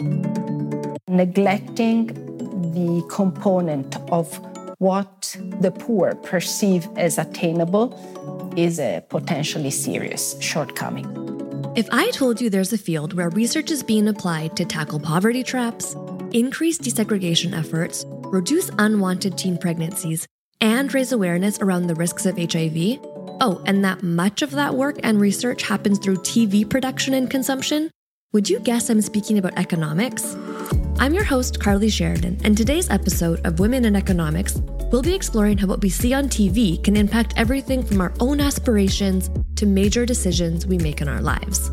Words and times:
Neglecting 0.00 2.06
the 2.74 3.04
component 3.10 3.96
of 4.12 4.38
what 4.78 5.36
the 5.60 5.72
poor 5.72 6.14
perceive 6.16 6.86
as 6.96 7.18
attainable 7.18 8.54
is 8.56 8.78
a 8.78 9.02
potentially 9.08 9.70
serious 9.70 10.40
shortcoming. 10.40 11.06
If 11.74 11.88
I 11.90 12.10
told 12.10 12.40
you 12.40 12.50
there's 12.50 12.72
a 12.72 12.78
field 12.78 13.14
where 13.14 13.30
research 13.30 13.70
is 13.70 13.82
being 13.82 14.06
applied 14.06 14.56
to 14.56 14.64
tackle 14.64 15.00
poverty 15.00 15.42
traps, 15.42 15.96
increase 16.32 16.78
desegregation 16.78 17.56
efforts, 17.56 18.04
reduce 18.08 18.70
unwanted 18.78 19.36
teen 19.36 19.58
pregnancies, 19.58 20.26
and 20.60 20.92
raise 20.94 21.10
awareness 21.10 21.58
around 21.60 21.86
the 21.86 21.94
risks 21.94 22.26
of 22.26 22.36
HIV, 22.36 22.98
oh, 23.40 23.62
and 23.66 23.84
that 23.84 24.02
much 24.02 24.42
of 24.42 24.52
that 24.52 24.74
work 24.74 24.98
and 25.02 25.20
research 25.20 25.62
happens 25.62 25.98
through 25.98 26.18
TV 26.18 26.68
production 26.68 27.14
and 27.14 27.30
consumption, 27.30 27.90
would 28.32 28.50
you 28.50 28.60
guess 28.60 28.90
I'm 28.90 29.00
speaking 29.00 29.38
about 29.38 29.58
economics? 29.58 30.36
I'm 30.98 31.14
your 31.14 31.24
host, 31.24 31.60
Carly 31.60 31.88
Sheridan, 31.88 32.38
and 32.44 32.54
today's 32.54 32.90
episode 32.90 33.40
of 33.46 33.58
Women 33.58 33.86
in 33.86 33.96
Economics, 33.96 34.60
we'll 34.92 35.00
be 35.00 35.14
exploring 35.14 35.56
how 35.56 35.66
what 35.66 35.80
we 35.80 35.88
see 35.88 36.12
on 36.12 36.28
TV 36.28 36.82
can 36.84 36.94
impact 36.94 37.32
everything 37.38 37.82
from 37.82 38.02
our 38.02 38.12
own 38.20 38.38
aspirations 38.38 39.30
to 39.56 39.64
major 39.64 40.04
decisions 40.04 40.66
we 40.66 40.76
make 40.76 41.00
in 41.00 41.08
our 41.08 41.22
lives. 41.22 41.70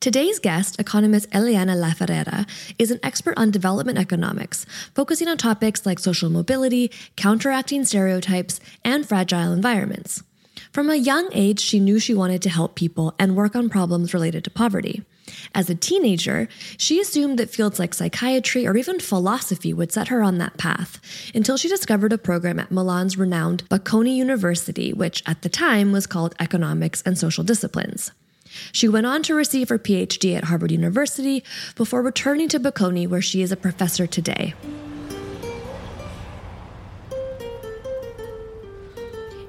Today's 0.00 0.38
guest, 0.38 0.78
economist 0.78 1.28
Eliana 1.30 1.76
La 1.76 1.92
Ferrara, 1.92 2.46
is 2.78 2.92
an 2.92 3.00
expert 3.02 3.34
on 3.36 3.50
development 3.50 3.98
economics, 3.98 4.64
focusing 4.94 5.26
on 5.26 5.36
topics 5.38 5.84
like 5.84 5.98
social 5.98 6.30
mobility, 6.30 6.92
counteracting 7.16 7.84
stereotypes, 7.84 8.60
and 8.84 9.08
fragile 9.08 9.52
environments. 9.52 10.22
From 10.72 10.88
a 10.88 10.94
young 10.94 11.28
age, 11.32 11.58
she 11.58 11.80
knew 11.80 11.98
she 11.98 12.14
wanted 12.14 12.42
to 12.42 12.48
help 12.48 12.76
people 12.76 13.12
and 13.18 13.34
work 13.34 13.56
on 13.56 13.68
problems 13.68 14.14
related 14.14 14.44
to 14.44 14.50
poverty. 14.50 15.02
As 15.52 15.68
a 15.68 15.74
teenager, 15.74 16.48
she 16.76 17.00
assumed 17.00 17.40
that 17.40 17.50
fields 17.50 17.80
like 17.80 17.92
psychiatry 17.92 18.68
or 18.68 18.76
even 18.76 19.00
philosophy 19.00 19.72
would 19.72 19.90
set 19.90 20.08
her 20.08 20.22
on 20.22 20.38
that 20.38 20.58
path, 20.58 21.00
until 21.34 21.56
she 21.56 21.68
discovered 21.68 22.12
a 22.12 22.18
program 22.18 22.60
at 22.60 22.70
Milan's 22.70 23.18
renowned 23.18 23.68
Bocconi 23.68 24.14
University, 24.14 24.92
which 24.92 25.24
at 25.26 25.42
the 25.42 25.48
time 25.48 25.90
was 25.90 26.06
called 26.06 26.36
Economics 26.38 27.02
and 27.02 27.18
Social 27.18 27.42
Disciplines. 27.42 28.12
She 28.70 28.86
went 28.86 29.06
on 29.06 29.24
to 29.24 29.34
receive 29.34 29.70
her 29.70 29.78
PhD 29.78 30.36
at 30.36 30.44
Harvard 30.44 30.70
University 30.70 31.42
before 31.74 32.02
returning 32.02 32.48
to 32.48 32.60
Bocconi, 32.60 33.08
where 33.08 33.22
she 33.22 33.42
is 33.42 33.50
a 33.50 33.56
professor 33.56 34.06
today. 34.06 34.54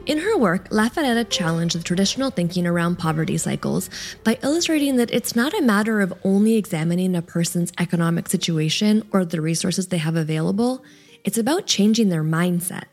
In 0.08 0.18
her 0.18 0.36
work, 0.36 0.68
La 0.72 0.90
Ferrara 0.90 1.24
challenged 1.24 1.78
the 1.78 1.84
traditional 1.84 2.32
thinking 2.32 2.66
around 2.66 2.98
poverty 2.98 3.38
cycles 3.38 3.88
by 4.24 4.40
illustrating 4.42 4.96
that 4.96 5.12
it's 5.12 5.36
not 5.36 5.54
a 5.54 5.62
matter 5.62 6.02
of 6.02 6.12
only 6.24 6.56
examining 6.56 7.16
a 7.16 7.22
person's 7.22 7.72
economic 7.78 8.28
situation 8.28 9.08
or 9.14 9.24
the 9.26 9.42
resources 9.42 9.88
they 9.88 10.00
have 10.00 10.16
available, 10.16 10.84
it's 11.24 11.38
about 11.38 11.68
changing 11.68 12.10
their 12.10 12.24
mindset. 12.24 12.86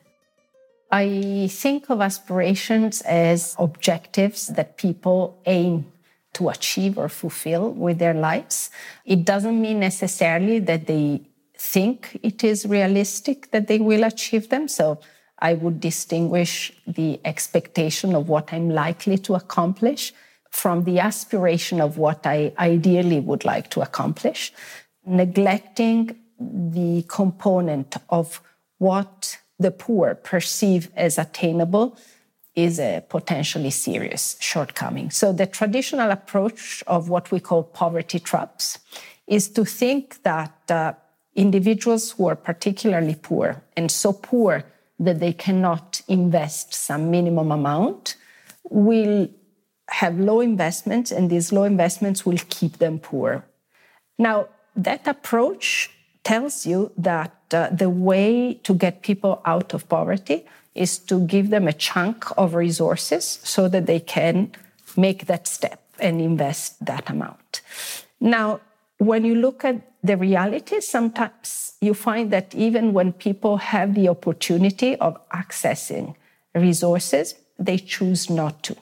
I 0.93 1.49
think 1.51 1.89
of 1.89 2.03
aspirations 2.03 3.01
as 3.03 3.57
objectives 3.59 4.49
that 4.49 4.77
people 4.77 5.41
aim 5.47 5.91
to 6.35 6.51
achieve 6.51 6.99
or 6.99 7.09
fulfill 7.09 7.71
with 7.71 7.99
their 7.99 8.15
lives. 8.15 8.71
It 9.07 9.25
doesn't 9.25 9.59
mean 9.59 9.81
necessarily 9.81 10.59
that 10.61 10.87
they 10.87 11.23
think 11.57 12.21
it 12.23 12.45
is 12.45 12.67
realistic 12.67 13.51
that 13.51 13.67
they 13.67 13.79
will 13.79 14.05
achieve 14.05 14.51
them. 14.51 14.69
So 14.69 15.01
I 15.41 15.55
would 15.55 15.81
distinguish 15.81 16.73
the 16.87 17.21
expectation 17.25 18.15
of 18.15 18.29
what 18.29 18.53
I'm 18.53 18.71
likely 18.71 19.19
to 19.19 19.35
accomplish 19.35 20.13
from 20.51 20.85
the 20.85 20.99
aspiration 20.99 21.81
of 21.81 21.99
what 21.99 22.27
I 22.27 22.53
ideally 22.59 23.21
would 23.21 23.45
like 23.45 23.71
to 23.71 23.83
accomplish, 23.83 24.53
neglecting 25.07 26.17
the 26.41 27.05
component 27.09 27.97
of 28.09 28.41
what 28.79 29.39
the 29.59 29.71
poor 29.71 30.15
perceive 30.15 30.91
as 30.97 31.19
attainable 31.19 31.97
is 32.55 32.81
a 32.81 33.05
potentially 33.09 33.71
serious 33.71 34.37
shortcoming. 34.41 35.11
So, 35.11 35.33
the 35.33 35.47
traditional 35.47 36.11
approach 36.11 36.83
of 36.87 37.09
what 37.09 37.31
we 37.31 37.41
call 37.41 37.63
poverty 37.63 38.19
traps 38.19 38.79
is 39.27 39.49
to 39.51 39.65
think 39.65 40.23
that 40.23 40.55
uh, 40.69 40.95
individuals 41.37 42.13
who 42.13 42.27
are 42.27 42.35
particularly 42.35 43.15
poor 43.15 43.63
and 43.77 43.91
so 43.91 44.13
poor 44.13 44.65
that 44.99 45.21
they 45.21 45.33
cannot 45.33 46.03
invest 46.09 46.75
some 46.75 47.11
minimum 47.11 47.51
amount 47.53 48.17
will 48.71 49.29
have 49.91 50.19
low 50.19 50.41
investments, 50.41 51.11
and 51.11 51.31
these 51.31 51.53
low 51.53 51.65
investments 51.65 52.27
will 52.27 52.39
keep 52.49 52.79
them 52.79 52.99
poor. 52.99 53.45
Now, 54.19 54.49
that 54.77 55.07
approach 55.07 55.91
tells 56.25 56.67
you 56.67 56.93
that 56.99 57.33
uh, 57.53 57.71
the 57.71 57.89
way 57.89 58.55
to 58.65 58.75
get 58.75 59.03
people 59.03 59.41
out 59.45 59.73
of 59.73 59.89
poverty 59.89 60.45
is 60.75 60.99
to 60.99 61.27
give 61.27 61.51
them 61.51 61.67
a 61.67 61.73
chunk 61.73 62.27
of 62.37 62.55
resources 62.55 63.41
so 63.43 63.69
that 63.69 63.87
they 63.87 64.01
can 64.01 64.53
make 64.97 65.27
that 65.27 65.47
step 65.47 65.81
and 65.99 66.21
invest 66.21 66.85
that 66.85 67.09
amount. 67.09 67.63
Now, 68.21 68.61
when 68.99 69.25
you 69.25 69.35
look 69.35 69.65
at 69.65 69.81
the 70.03 70.17
reality, 70.17 70.81
sometimes 70.81 71.75
you 71.81 71.95
find 71.95 72.33
that 72.33 72.55
even 72.55 72.93
when 72.93 73.13
people 73.13 73.57
have 73.57 73.95
the 73.95 74.09
opportunity 74.09 74.97
of 74.97 75.17
accessing 75.31 76.15
resources, 76.55 77.35
they 77.59 77.79
choose 77.79 78.29
not 78.29 78.63
to. 78.65 78.77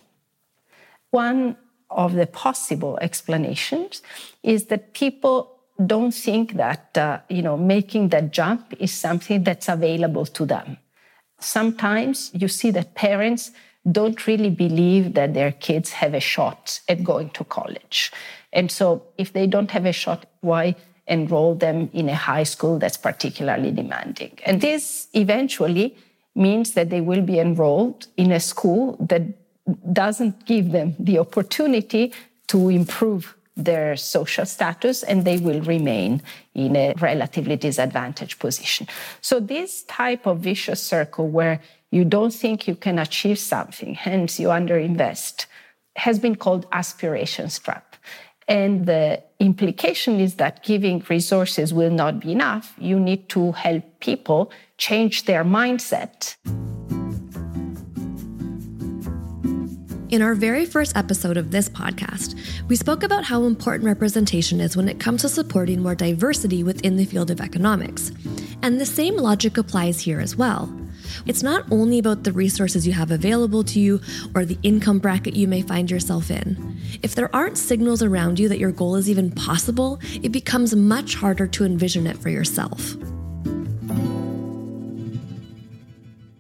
One 1.11 1.57
of 1.91 2.15
the 2.15 2.27
possible 2.27 2.99
explanations 3.01 4.03
is 4.43 4.67
that 4.67 4.93
people 4.93 5.53
don't 5.85 6.13
think 6.13 6.55
that 6.55 6.97
uh, 6.97 7.21
you 7.29 7.43
know 7.43 7.57
making 7.57 8.09
that 8.09 8.33
jump 8.33 8.73
is 8.79 8.93
something 8.93 9.45
that's 9.45 9.69
available 9.69 10.25
to 10.25 10.47
them. 10.47 10.79
Sometimes 11.39 12.31
you 12.33 12.49
see 12.49 12.71
that 12.71 12.95
parents 12.95 13.51
don't 13.91 14.27
really 14.27 14.51
believe 14.51 15.15
that 15.15 15.35
their 15.35 15.53
kids 15.53 15.93
have 15.93 16.15
a 16.15 16.21
shot 16.21 16.81
at 16.89 17.05
going 17.05 17.31
to 17.31 17.45
college. 17.45 18.11
And 18.57 18.73
so 18.73 19.03
if 19.19 19.35
they 19.35 19.47
don't 19.47 19.71
have 19.71 19.85
a 19.87 19.93
shot, 19.93 20.25
why 20.41 20.75
enroll 21.07 21.55
them 21.55 21.91
in 21.93 22.09
a 22.09 22.15
high 22.15 22.43
school 22.43 22.79
that's 22.79 22.97
particularly 22.97 23.71
demanding? 23.71 24.39
And 24.47 24.61
this 24.61 25.09
eventually 25.13 25.95
means 26.35 26.73
that 26.73 26.91
they 26.91 27.03
will 27.03 27.23
be 27.23 27.39
enrolled 27.39 28.07
in 28.17 28.33
a 28.33 28.41
school 28.41 28.97
that 28.99 29.23
doesn't 29.93 30.47
give 30.47 30.73
them 30.73 30.97
the 30.99 31.19
opportunity 31.19 32.13
to 32.49 32.71
improve 32.71 33.37
their 33.57 33.97
social 33.97 34.47
status 34.47 35.03
and 35.03 35.25
they 35.25 35.39
will 35.39 35.61
remain 35.63 36.23
in 36.55 36.77
a 36.77 36.95
relatively 36.99 37.57
disadvantaged 37.57 38.39
position. 38.39 38.87
So 39.21 39.41
this 39.41 39.83
type 39.85 40.27
of 40.27 40.39
vicious 40.41 40.83
circle 40.83 41.29
where 41.29 41.61
you 41.91 42.05
don't 42.05 42.35
think 42.35 42.69
you 42.69 42.75
can 42.75 42.99
achieve 42.99 43.39
something, 43.39 43.95
hence 43.95 44.41
you 44.41 44.49
underinvest, 44.49 45.47
has 45.97 46.19
been 46.19 46.37
called 46.37 46.67
aspirations 46.73 47.59
trap. 47.59 47.96
And 48.49 48.87
the 48.87 49.23
implication 49.41 50.21
is 50.21 50.37
that 50.37 50.63
giving 50.63 51.05
resources 51.09 51.75
will 51.75 51.91
not 51.91 52.21
be 52.21 52.33
enough. 52.33 52.75
You 52.79 53.01
need 53.01 53.29
to 53.31 53.53
help 53.53 53.83
people 54.01 54.53
change 54.79 55.25
their 55.25 55.45
mindset. 55.45 56.37
In 60.09 60.23
our 60.23 60.35
very 60.37 60.65
first 60.65 60.97
episode 60.97 61.37
of 61.37 61.51
this 61.51 61.69
podcast, 61.69 62.39
we 62.69 62.77
spoke 62.77 63.03
about 63.03 63.25
how 63.25 63.43
important 63.43 63.85
representation 63.85 64.61
is 64.61 64.77
when 64.77 64.89
it 64.89 65.01
comes 65.01 65.23
to 65.23 65.29
supporting 65.29 65.83
more 65.83 65.97
diversity 65.97 66.63
within 66.63 66.97
the 66.97 67.05
field 67.05 67.33
of 67.33 67.41
economics. 67.41 68.13
And 68.63 68.81
the 68.81 68.87
same 68.87 69.17
logic 69.17 69.59
applies 69.59 69.99
here 69.99 70.21
as 70.21 70.37
well. 70.37 70.73
It's 71.25 71.43
not 71.43 71.65
only 71.71 71.99
about 71.99 72.25
the 72.25 72.33
resources 72.33 72.87
you 72.87 72.93
have 72.93 73.11
available 73.11 73.65
to 73.65 73.81
you 73.81 74.01
or 74.35 74.45
the 74.45 74.59
income 74.63 74.99
bracket 74.99 75.35
you 75.35 75.49
may 75.49 75.63
find 75.63 75.91
yourself 75.91 76.31
in. 76.31 76.77
If 77.03 77.15
there 77.15 77.35
aren't 77.35 77.57
signals 77.57 78.03
around 78.03 78.39
you 78.39 78.49
that 78.49 78.59
your 78.59 78.73
goal 78.73 78.97
is 78.97 79.09
even 79.09 79.31
possible, 79.31 79.99
it 80.23 80.31
becomes 80.31 80.75
much 80.75 81.15
harder 81.15 81.47
to 81.47 81.65
envision 81.65 82.07
it 82.07 82.19
for 82.19 82.29
yourself. 82.29 82.97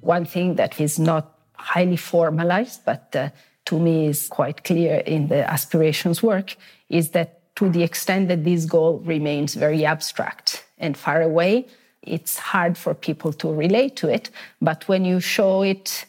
One 0.01 0.25
thing 0.25 0.55
that 0.57 0.81
is 0.81 0.99
not 0.99 1.39
highly 1.55 1.97
formalized, 1.97 2.85
but 2.85 3.15
uh, 3.17 3.31
to 3.65 3.79
me 3.79 4.07
is 4.07 4.29
quite 4.29 4.63
clear 4.63 4.99
in 4.99 5.29
the 5.29 5.51
aspirations 5.51 6.23
work, 6.23 6.57
is 6.89 7.11
that 7.11 7.55
to 7.57 7.69
the 7.69 7.83
extent 7.83 8.29
that 8.29 8.45
this 8.45 8.67
goal 8.67 8.99
remains 9.01 9.55
very 9.55 9.85
abstract 9.85 10.65
and 10.79 10.97
far 10.97 11.23
away, 11.23 11.67
it's 12.07 12.39
hard 12.39 12.79
for 12.79 12.95
people 12.95 13.33
to 13.35 13.53
relate 13.53 13.97
to 13.97 14.09
it. 14.09 14.31
But 14.61 14.89
when 14.89 15.05
you 15.05 15.21
show 15.21 15.63
it 15.63 16.07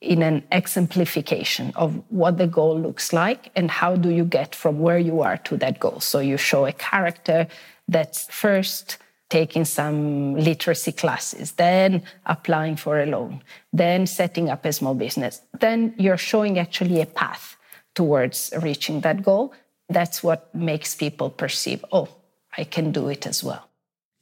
in 0.00 0.22
an 0.22 0.44
exemplification 0.52 1.72
of 1.76 2.02
what 2.10 2.36
the 2.36 2.46
goal 2.46 2.78
looks 2.78 3.12
like 3.12 3.50
and 3.56 3.70
how 3.70 3.96
do 3.96 4.10
you 4.10 4.24
get 4.24 4.54
from 4.54 4.78
where 4.78 4.98
you 4.98 5.22
are 5.22 5.38
to 5.38 5.56
that 5.56 5.80
goal. 5.80 5.98
So 6.00 6.18
you 6.18 6.36
show 6.36 6.66
a 6.66 6.72
character 6.72 7.46
that's 7.88 8.26
first 8.26 8.98
taking 9.30 9.64
some 9.64 10.34
literacy 10.36 10.92
classes, 10.92 11.52
then 11.52 12.02
applying 12.26 12.76
for 12.76 13.00
a 13.00 13.06
loan, 13.06 13.42
then 13.72 14.06
setting 14.06 14.50
up 14.50 14.64
a 14.64 14.72
small 14.72 14.94
business. 14.94 15.40
Then 15.58 15.94
you're 15.96 16.18
showing 16.18 16.58
actually 16.58 17.00
a 17.00 17.06
path 17.06 17.56
towards 17.94 18.52
reaching 18.62 19.00
that 19.00 19.22
goal, 19.22 19.52
that's 19.88 20.22
what 20.22 20.54
makes 20.54 20.94
people 20.94 21.30
perceive, 21.30 21.84
oh, 21.92 22.08
I 22.56 22.64
can 22.64 22.92
do 22.92 23.08
it 23.08 23.26
as 23.26 23.42
well. 23.42 23.68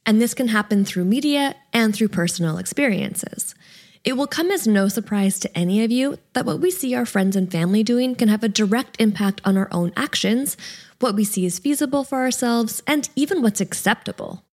And 0.05 0.21
this 0.21 0.33
can 0.33 0.49
happen 0.49 0.83
through 0.83 1.05
media 1.05 1.55
and 1.71 1.95
through 1.95 2.09
personal 2.09 2.57
experiences. 2.57 3.55
It 4.03 4.17
will 4.17 4.27
come 4.27 4.51
as 4.51 4.67
no 4.67 4.89
surprise 4.89 5.39
to 5.39 5.57
any 5.57 5.83
of 5.83 5.91
you 5.91 6.17
that 6.33 6.45
what 6.45 6.59
we 6.59 6.71
see 6.71 6.93
our 6.93 7.05
friends 7.05 7.37
and 7.37 7.49
family 7.49 7.83
doing 7.83 8.15
can 8.15 8.27
have 8.27 8.43
a 8.43 8.49
direct 8.49 8.99
impact 8.99 9.39
on 9.45 9.57
our 9.57 9.69
own 9.71 9.93
actions, 9.95 10.57
what 10.99 11.15
we 11.15 11.23
see 11.23 11.45
is 11.45 11.57
feasible 11.57 12.03
for 12.03 12.17
ourselves, 12.17 12.83
and 12.85 13.09
even 13.15 13.41
what's 13.41 13.61
acceptable. 13.61 14.43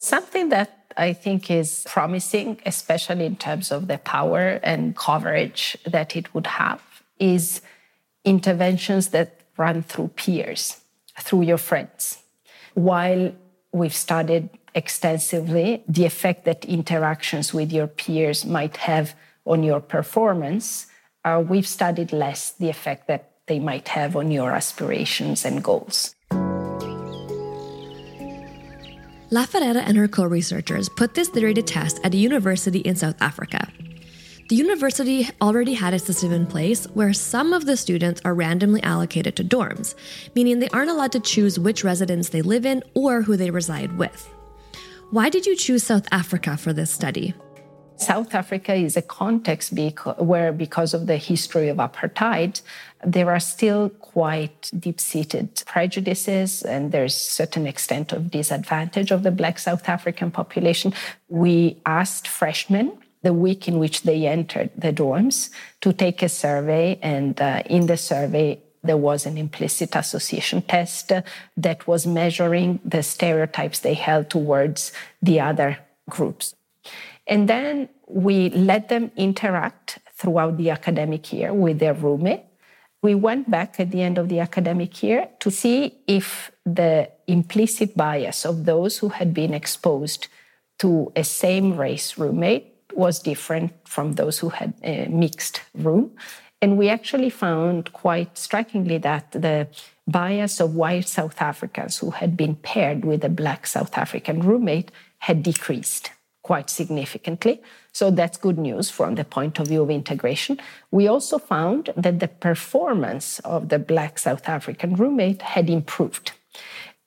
Something 0.00 0.48
that 0.48 0.92
I 0.96 1.12
think 1.12 1.50
is 1.50 1.84
promising, 1.88 2.60
especially 2.66 3.26
in 3.26 3.36
terms 3.36 3.70
of 3.70 3.86
the 3.86 3.98
power 3.98 4.58
and 4.62 4.96
coverage 4.96 5.76
that 5.86 6.16
it 6.16 6.34
would 6.34 6.46
have, 6.46 6.82
is 7.20 7.60
interventions 8.24 9.08
that 9.08 9.40
run 9.56 9.82
through 9.82 10.08
peers, 10.08 10.80
through 11.20 11.42
your 11.42 11.58
friends. 11.58 12.18
While 12.74 13.32
we've 13.72 13.94
studied 13.94 14.50
extensively 14.76 15.82
the 15.88 16.04
effect 16.04 16.44
that 16.44 16.64
interactions 16.66 17.52
with 17.52 17.72
your 17.72 17.88
peers 17.88 18.44
might 18.44 18.76
have 18.76 19.16
on 19.46 19.64
your 19.64 19.80
performance, 19.80 20.86
uh, 21.24 21.42
we've 21.48 21.66
studied 21.66 22.12
less 22.12 22.52
the 22.52 22.68
effect 22.68 23.08
that 23.08 23.30
they 23.46 23.58
might 23.58 23.88
have 23.88 24.14
on 24.14 24.30
your 24.30 24.52
aspirations 24.52 25.44
and 25.44 25.64
goals. 25.64 26.14
La 29.30 29.44
Ferrara 29.44 29.80
and 29.80 29.96
her 29.96 30.06
co 30.06 30.24
researchers 30.24 30.88
put 30.88 31.14
this 31.14 31.28
theory 31.28 31.54
to 31.54 31.62
test 31.62 31.98
at 32.04 32.14
a 32.14 32.16
university 32.16 32.78
in 32.80 32.94
South 32.94 33.16
Africa. 33.20 33.66
The 34.48 34.54
university 34.54 35.28
already 35.42 35.74
had 35.74 35.94
a 35.94 35.98
system 35.98 36.30
in 36.30 36.46
place 36.46 36.84
where 36.94 37.12
some 37.12 37.52
of 37.52 37.66
the 37.66 37.76
students 37.76 38.20
are 38.24 38.34
randomly 38.34 38.80
allocated 38.84 39.34
to 39.36 39.44
dorms, 39.44 39.96
meaning 40.36 40.60
they 40.60 40.68
aren't 40.68 40.90
allowed 40.90 41.10
to 41.12 41.20
choose 41.20 41.58
which 41.58 41.82
residence 41.82 42.28
they 42.28 42.42
live 42.42 42.64
in 42.64 42.84
or 42.94 43.22
who 43.22 43.36
they 43.36 43.50
reside 43.50 43.98
with. 43.98 44.32
Why 45.10 45.28
did 45.28 45.46
you 45.46 45.54
choose 45.54 45.84
South 45.84 46.08
Africa 46.10 46.56
for 46.56 46.72
this 46.72 46.90
study? 46.90 47.32
South 47.94 48.34
Africa 48.34 48.74
is 48.74 48.96
a 48.96 49.02
context 49.02 49.72
where, 50.18 50.52
because 50.52 50.94
of 50.94 51.06
the 51.06 51.16
history 51.16 51.68
of 51.68 51.76
apartheid, 51.76 52.60
there 53.04 53.30
are 53.30 53.40
still 53.40 53.88
quite 53.88 54.70
deep 54.78 55.00
seated 55.00 55.62
prejudices 55.64 56.62
and 56.62 56.90
there's 56.90 57.14
certain 57.14 57.68
extent 57.68 58.12
of 58.12 58.32
disadvantage 58.32 59.12
of 59.12 59.22
the 59.22 59.30
Black 59.30 59.60
South 59.60 59.88
African 59.88 60.32
population. 60.32 60.92
We 61.28 61.80
asked 61.86 62.26
freshmen 62.26 62.98
the 63.22 63.32
week 63.32 63.68
in 63.68 63.78
which 63.78 64.02
they 64.02 64.26
entered 64.26 64.70
the 64.76 64.92
dorms 64.92 65.50
to 65.82 65.92
take 65.92 66.22
a 66.22 66.28
survey, 66.28 66.98
and 67.02 67.40
uh, 67.40 67.62
in 67.66 67.86
the 67.86 67.96
survey, 67.96 68.60
there 68.86 68.96
was 68.96 69.26
an 69.26 69.36
implicit 69.36 69.94
association 69.94 70.62
test 70.62 71.12
that 71.56 71.86
was 71.86 72.06
measuring 72.06 72.80
the 72.84 73.02
stereotypes 73.02 73.80
they 73.80 73.94
held 73.94 74.30
towards 74.30 74.92
the 75.22 75.40
other 75.40 75.78
groups. 76.08 76.54
And 77.26 77.48
then 77.48 77.88
we 78.06 78.50
let 78.50 78.88
them 78.88 79.10
interact 79.16 79.98
throughout 80.14 80.56
the 80.56 80.70
academic 80.70 81.32
year 81.32 81.52
with 81.52 81.78
their 81.78 81.94
roommate. 81.94 82.44
We 83.02 83.14
went 83.14 83.50
back 83.50 83.78
at 83.78 83.90
the 83.90 84.02
end 84.02 84.18
of 84.18 84.28
the 84.28 84.40
academic 84.40 85.02
year 85.02 85.28
to 85.40 85.50
see 85.50 85.98
if 86.06 86.50
the 86.64 87.10
implicit 87.26 87.96
bias 87.96 88.44
of 88.46 88.64
those 88.64 88.98
who 88.98 89.10
had 89.10 89.34
been 89.34 89.52
exposed 89.52 90.28
to 90.78 91.12
a 91.14 91.24
same 91.24 91.76
race 91.76 92.18
roommate 92.18 92.74
was 92.94 93.18
different 93.18 93.72
from 93.84 94.14
those 94.14 94.38
who 94.38 94.48
had 94.48 94.72
a 94.82 95.06
mixed 95.06 95.60
room. 95.74 96.12
And 96.62 96.78
we 96.78 96.88
actually 96.88 97.30
found 97.30 97.92
quite 97.92 98.38
strikingly 98.38 98.98
that 98.98 99.32
the 99.32 99.68
bias 100.08 100.60
of 100.60 100.74
white 100.74 101.06
South 101.06 101.40
Africans 101.42 101.98
who 101.98 102.10
had 102.10 102.36
been 102.36 102.56
paired 102.56 103.04
with 103.04 103.24
a 103.24 103.28
black 103.28 103.66
South 103.66 103.96
African 103.98 104.40
roommate 104.40 104.90
had 105.18 105.42
decreased 105.42 106.10
quite 106.42 106.70
significantly. 106.70 107.60
So 107.92 108.10
that's 108.10 108.38
good 108.38 108.56
news 108.56 108.88
from 108.88 109.16
the 109.16 109.24
point 109.24 109.58
of 109.58 109.66
view 109.66 109.82
of 109.82 109.90
integration. 109.90 110.60
We 110.92 111.08
also 111.08 111.38
found 111.38 111.90
that 111.96 112.20
the 112.20 112.28
performance 112.28 113.40
of 113.40 113.68
the 113.68 113.80
Black 113.80 114.18
South 114.18 114.48
African 114.48 114.94
roommate 114.94 115.42
had 115.42 115.68
improved, 115.68 116.30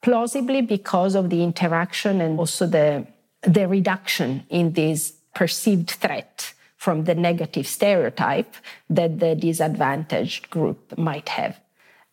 plausibly 0.02 0.62
because 0.62 1.16
of 1.16 1.30
the 1.30 1.42
interaction 1.42 2.20
and 2.20 2.38
also 2.38 2.68
the, 2.68 3.08
the 3.44 3.66
reduction 3.70 4.44
in 4.50 4.74
this 4.74 5.14
perceived 5.34 5.92
threat 5.92 6.54
from 6.80 7.04
the 7.04 7.14
negative 7.14 7.68
stereotype 7.68 8.56
that 8.90 9.20
the 9.20 9.36
disadvantaged 9.36 10.50
group 10.50 10.98
might 10.98 11.28
have. 11.28 11.60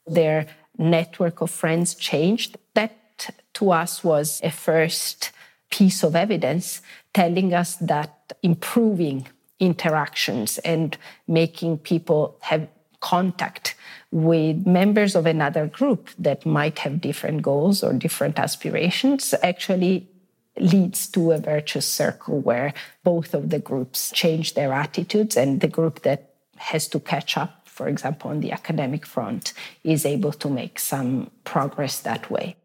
Their 0.07 0.47
network 0.77 1.41
of 1.41 1.53
friends 1.53 1.95
changed. 1.95 2.59
That 2.75 3.31
to 3.55 3.71
us 3.71 4.03
was 4.03 4.41
a 4.43 4.51
first 4.51 5.31
piece 5.71 6.03
of 6.03 6.17
evidence 6.17 6.83
telling 7.15 7.55
us 7.55 7.77
that 7.77 8.33
improving 8.43 9.29
interactions 9.61 10.59
and 10.59 10.99
making 11.29 11.79
people 11.79 12.37
have 12.41 12.69
contact 13.01 13.77
with 14.11 14.67
members 14.67 15.15
of 15.15 15.27
another 15.27 15.69
group 15.69 16.11
that 16.19 16.45
might 16.45 16.81
have 16.81 17.01
different 17.01 17.43
goals 17.43 17.85
or 17.85 17.93
different 17.93 18.37
aspirations 18.39 19.33
actually 19.45 20.09
leads 20.59 21.09
to 21.09 21.33
a 21.33 21.39
virtuous 21.39 21.87
circle 21.87 22.41
where 22.41 22.73
both 23.05 23.35
of 23.35 23.51
the 23.51 23.59
groups 23.59 24.11
change 24.13 24.55
their 24.55 24.73
attitudes 24.73 25.37
and 25.37 25.61
the 25.61 25.69
group 25.69 26.03
that 26.03 26.31
has 26.57 26.89
to 26.89 26.99
catch 26.99 27.37
up 27.37 27.69
for 27.69 27.89
example 27.89 28.31
on 28.31 28.41
the 28.41 28.53
academic 28.53 29.05
front 29.05 29.53
is 29.85 30.07
able 30.07 30.33
to 30.33 30.49
make 30.49 30.79
some 30.79 31.31
progress 31.45 32.01
that 32.01 32.31
way 32.31 32.57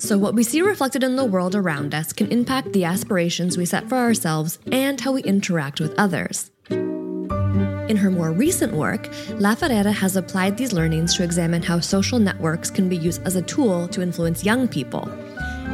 so, 0.00 0.16
what 0.16 0.34
we 0.34 0.44
see 0.44 0.62
reflected 0.62 1.02
in 1.02 1.16
the 1.16 1.24
world 1.24 1.56
around 1.56 1.92
us 1.92 2.12
can 2.12 2.30
impact 2.30 2.72
the 2.72 2.84
aspirations 2.84 3.58
we 3.58 3.66
set 3.66 3.88
for 3.88 3.96
ourselves 3.96 4.60
and 4.70 5.00
how 5.00 5.10
we 5.10 5.22
interact 5.24 5.80
with 5.80 5.92
others. 5.98 6.52
In 6.70 7.96
her 7.96 8.10
more 8.10 8.30
recent 8.30 8.74
work, 8.74 9.08
La 9.40 9.56
Ferrara 9.56 9.90
has 9.90 10.14
applied 10.14 10.56
these 10.56 10.72
learnings 10.72 11.16
to 11.16 11.24
examine 11.24 11.62
how 11.62 11.80
social 11.80 12.20
networks 12.20 12.70
can 12.70 12.88
be 12.88 12.96
used 12.96 13.22
as 13.24 13.34
a 13.34 13.42
tool 13.42 13.88
to 13.88 14.00
influence 14.00 14.44
young 14.44 14.68
people. 14.68 15.10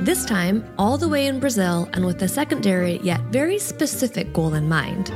This 0.02 0.24
time, 0.24 0.64
all 0.78 0.98
the 0.98 1.08
way 1.08 1.26
in 1.26 1.40
Brazil 1.40 1.88
and 1.92 2.04
with 2.04 2.22
a 2.22 2.28
secondary 2.28 2.98
yet 3.02 3.20
very 3.30 3.58
specific 3.58 4.32
goal 4.32 4.54
in 4.54 4.68
mind. 4.68 5.10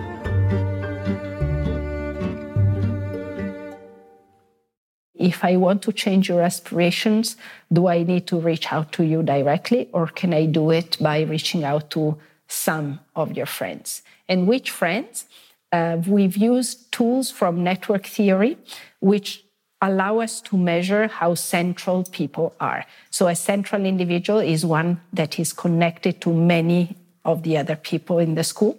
If 5.15 5.45
I 5.45 5.57
want 5.57 5.83
to 5.83 5.93
change 5.93 6.29
your 6.29 6.43
aspirations, 6.43 7.37
do 7.73 7.89
I 7.89 8.03
need 8.03 8.27
to 8.29 8.39
reach 8.39 8.73
out 8.73 8.93
to 8.93 9.05
you 9.05 9.23
directly 9.23 9.89
or 9.93 10.07
can 10.07 10.33
I 10.33 10.47
do 10.47 10.71
it 10.71 10.97
by 11.01 11.23
reaching 11.23 11.65
out 11.65 11.91
to 11.91 12.17
some 12.47 13.01
of 13.15 13.37
your 13.37 13.47
friends? 13.47 14.03
And 14.29 14.47
which 14.47 14.71
friends? 14.71 15.27
Uh, 15.71 15.99
we've 16.07 16.37
used 16.37 16.91
tools 16.93 17.31
from 17.31 17.63
network 17.63 18.07
theory, 18.07 18.57
which 19.01 19.45
allow 19.81 20.19
us 20.19 20.41
to 20.41 20.57
measure 20.57 21.07
how 21.09 21.35
central 21.35 22.05
people 22.05 22.55
are. 22.61 22.85
So, 23.11 23.29
a 23.29 23.37
central 23.37 23.85
individual 23.85 24.41
is 24.41 24.67
one 24.67 25.01
that 25.13 25.39
is 25.39 25.53
connected 25.53 26.21
to 26.23 26.33
many 26.33 26.97
of 27.25 27.43
the 27.43 27.57
other 27.59 27.77
people 27.77 28.19
in 28.19 28.35
the 28.35 28.45
school 28.45 28.79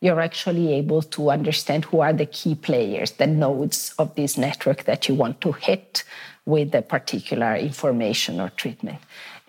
you're 0.00 0.20
actually 0.20 0.74
able 0.74 1.02
to 1.02 1.30
understand 1.30 1.84
who 1.86 2.00
are 2.00 2.12
the 2.12 2.26
key 2.26 2.54
players, 2.54 3.12
the 3.12 3.26
nodes 3.26 3.94
of 3.98 4.14
this 4.14 4.36
network 4.36 4.84
that 4.84 5.08
you 5.08 5.14
want 5.14 5.40
to 5.40 5.52
hit 5.52 6.04
with 6.44 6.74
a 6.74 6.82
particular 6.82 7.56
information 7.56 8.40
or 8.40 8.50
treatment. 8.50 8.98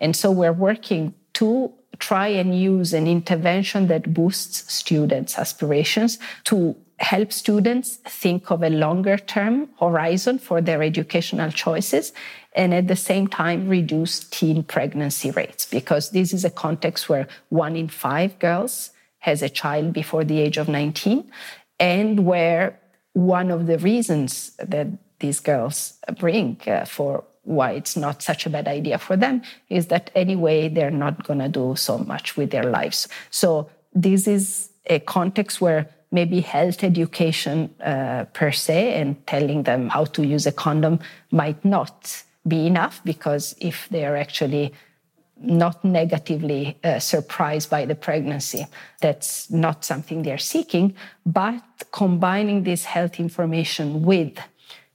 And 0.00 0.16
so 0.16 0.30
we're 0.30 0.52
working 0.52 1.14
to 1.34 1.72
try 1.98 2.28
and 2.28 2.58
use 2.58 2.92
an 2.92 3.06
intervention 3.06 3.88
that 3.88 4.14
boosts 4.14 4.72
students' 4.72 5.38
aspirations 5.38 6.18
to 6.44 6.76
help 6.98 7.32
students 7.32 7.96
think 7.96 8.50
of 8.50 8.62
a 8.62 8.70
longer 8.70 9.16
term 9.16 9.68
horizon 9.78 10.38
for 10.38 10.60
their 10.60 10.82
educational 10.82 11.50
choices 11.50 12.12
and 12.54 12.74
at 12.74 12.88
the 12.88 12.96
same 12.96 13.28
time 13.28 13.68
reduce 13.68 14.24
teen 14.24 14.62
pregnancy 14.64 15.30
rates 15.30 15.64
because 15.66 16.10
this 16.10 16.32
is 16.32 16.44
a 16.44 16.50
context 16.50 17.08
where 17.08 17.28
one 17.50 17.76
in 17.76 17.88
five 17.88 18.38
girls 18.38 18.90
has 19.20 19.42
a 19.42 19.48
child 19.48 19.92
before 19.92 20.24
the 20.24 20.38
age 20.40 20.56
of 20.56 20.68
19, 20.68 21.30
and 21.78 22.24
where 22.24 22.78
one 23.12 23.50
of 23.50 23.66
the 23.66 23.78
reasons 23.78 24.52
that 24.56 24.86
these 25.20 25.40
girls 25.40 25.98
bring 26.18 26.60
uh, 26.66 26.84
for 26.84 27.24
why 27.42 27.72
it's 27.72 27.96
not 27.96 28.22
such 28.22 28.46
a 28.46 28.50
bad 28.50 28.68
idea 28.68 28.98
for 28.98 29.16
them 29.16 29.42
is 29.68 29.86
that 29.86 30.10
anyway 30.14 30.68
they're 30.68 30.90
not 30.90 31.24
going 31.24 31.38
to 31.38 31.48
do 31.48 31.74
so 31.76 31.98
much 31.98 32.36
with 32.36 32.50
their 32.50 32.64
lives. 32.64 33.08
So 33.30 33.70
this 33.94 34.28
is 34.28 34.70
a 34.86 35.00
context 35.00 35.60
where 35.60 35.88
maybe 36.10 36.40
health 36.40 36.82
education 36.82 37.74
uh, 37.84 38.24
per 38.32 38.50
se 38.50 38.94
and 39.00 39.26
telling 39.26 39.64
them 39.64 39.88
how 39.88 40.04
to 40.04 40.26
use 40.26 40.46
a 40.46 40.52
condom 40.52 40.98
might 41.30 41.62
not 41.64 42.24
be 42.46 42.66
enough 42.66 43.00
because 43.04 43.54
if 43.60 43.88
they're 43.90 44.16
actually 44.16 44.72
not 45.40 45.84
negatively 45.84 46.78
uh, 46.82 46.98
surprised 46.98 47.70
by 47.70 47.84
the 47.84 47.94
pregnancy. 47.94 48.66
That's 49.00 49.50
not 49.50 49.84
something 49.84 50.22
they're 50.22 50.38
seeking, 50.38 50.94
but 51.24 51.62
combining 51.92 52.64
this 52.64 52.84
health 52.84 53.20
information 53.20 54.02
with 54.02 54.38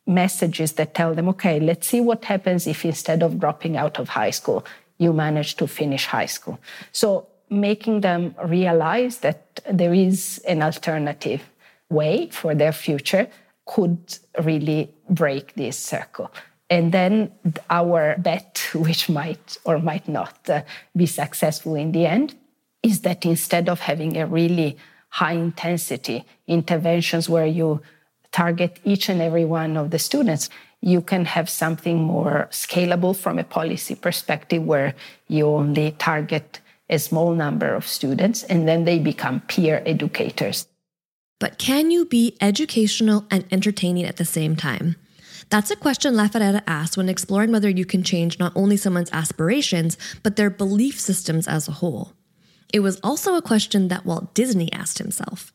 messages 0.05 0.73
that 0.73 0.95
tell 0.95 1.13
them, 1.13 1.29
okay, 1.29 1.59
let's 1.59 1.87
see 1.87 2.01
what 2.01 2.25
happens 2.25 2.67
if 2.67 2.83
instead 2.83 3.23
of 3.23 3.39
dropping 3.39 3.77
out 3.77 3.99
of 3.99 4.09
high 4.09 4.31
school, 4.31 4.65
you 4.97 5.13
manage 5.13 5.55
to 5.55 5.67
finish 5.67 6.05
high 6.05 6.25
school. 6.25 6.59
So 6.91 7.27
making 7.53 8.01
them 8.01 8.35
realize 8.43 9.19
that 9.19 9.61
there 9.69 9.93
is 9.93 10.39
an 10.47 10.61
alternative 10.61 11.41
way 11.89 12.27
for 12.31 12.55
their 12.55 12.71
future 12.73 13.27
could 13.65 14.17
really 14.43 14.93
break 15.09 15.53
this 15.55 15.77
circle. 15.77 16.31
And 16.69 16.91
then 16.91 17.31
our 17.69 18.15
bet, 18.17 18.69
which 18.73 19.09
might 19.09 19.57
or 19.65 19.79
might 19.79 20.07
not 20.07 20.37
uh, 20.49 20.61
be 20.95 21.05
successful 21.05 21.75
in 21.75 21.91
the 21.91 22.05
end, 22.05 22.35
is 22.81 23.01
that 23.01 23.25
instead 23.25 23.69
of 23.69 23.79
having 23.79 24.17
a 24.17 24.25
really 24.27 24.77
high 25.09 25.33
intensity 25.33 26.25
interventions 26.47 27.29
where 27.29 27.45
you 27.45 27.81
target 28.31 28.79
each 28.83 29.09
and 29.09 29.21
every 29.21 29.45
one 29.45 29.77
of 29.77 29.91
the 29.91 29.99
students, 29.99 30.49
you 30.81 31.01
can 31.01 31.23
have 31.23 31.49
something 31.49 32.01
more 32.01 32.49
scalable 32.51 33.15
from 33.15 33.39
a 33.39 33.43
policy 33.43 33.95
perspective 33.95 34.63
where 34.63 34.93
you 35.27 35.47
only 35.47 35.91
target 35.91 36.59
a 36.89 36.99
small 36.99 37.33
number 37.33 37.73
of 37.73 37.87
students 37.87 38.43
and 38.43 38.67
then 38.67 38.85
they 38.85 38.99
become 38.99 39.41
peer 39.41 39.81
educators. 39.85 40.67
But 41.39 41.57
can 41.57 41.91
you 41.91 42.05
be 42.05 42.37
educational 42.39 43.25
and 43.29 43.45
entertaining 43.51 44.05
at 44.05 44.17
the 44.17 44.25
same 44.25 44.55
time? 44.55 44.95
That's 45.49 45.71
a 45.71 45.75
question 45.75 46.15
La 46.15 46.27
Ferrara 46.27 46.63
asked 46.65 46.97
when 46.97 47.09
exploring 47.09 47.51
whether 47.51 47.69
you 47.69 47.85
can 47.85 48.03
change 48.03 48.39
not 48.39 48.53
only 48.55 48.77
someone's 48.77 49.11
aspirations, 49.11 49.97
but 50.23 50.35
their 50.35 50.49
belief 50.49 50.99
systems 50.99 51.47
as 51.47 51.67
a 51.67 51.73
whole. 51.73 52.13
It 52.73 52.79
was 52.79 52.99
also 53.03 53.35
a 53.35 53.41
question 53.41 53.89
that 53.89 54.05
Walt 54.05 54.33
Disney 54.33 54.71
asked 54.73 54.97
himself. 54.97 55.53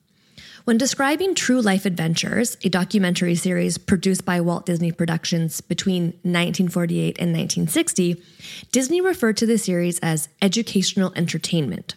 When 0.68 0.76
describing 0.76 1.34
True 1.34 1.62
Life 1.62 1.86
Adventures, 1.86 2.58
a 2.62 2.68
documentary 2.68 3.34
series 3.36 3.78
produced 3.78 4.26
by 4.26 4.42
Walt 4.42 4.66
Disney 4.66 4.92
Productions 4.92 5.62
between 5.62 6.08
1948 6.24 7.16
and 7.18 7.32
1960, 7.32 8.22
Disney 8.70 9.00
referred 9.00 9.38
to 9.38 9.46
the 9.46 9.56
series 9.56 9.98
as 10.00 10.28
educational 10.42 11.10
entertainment. 11.16 11.94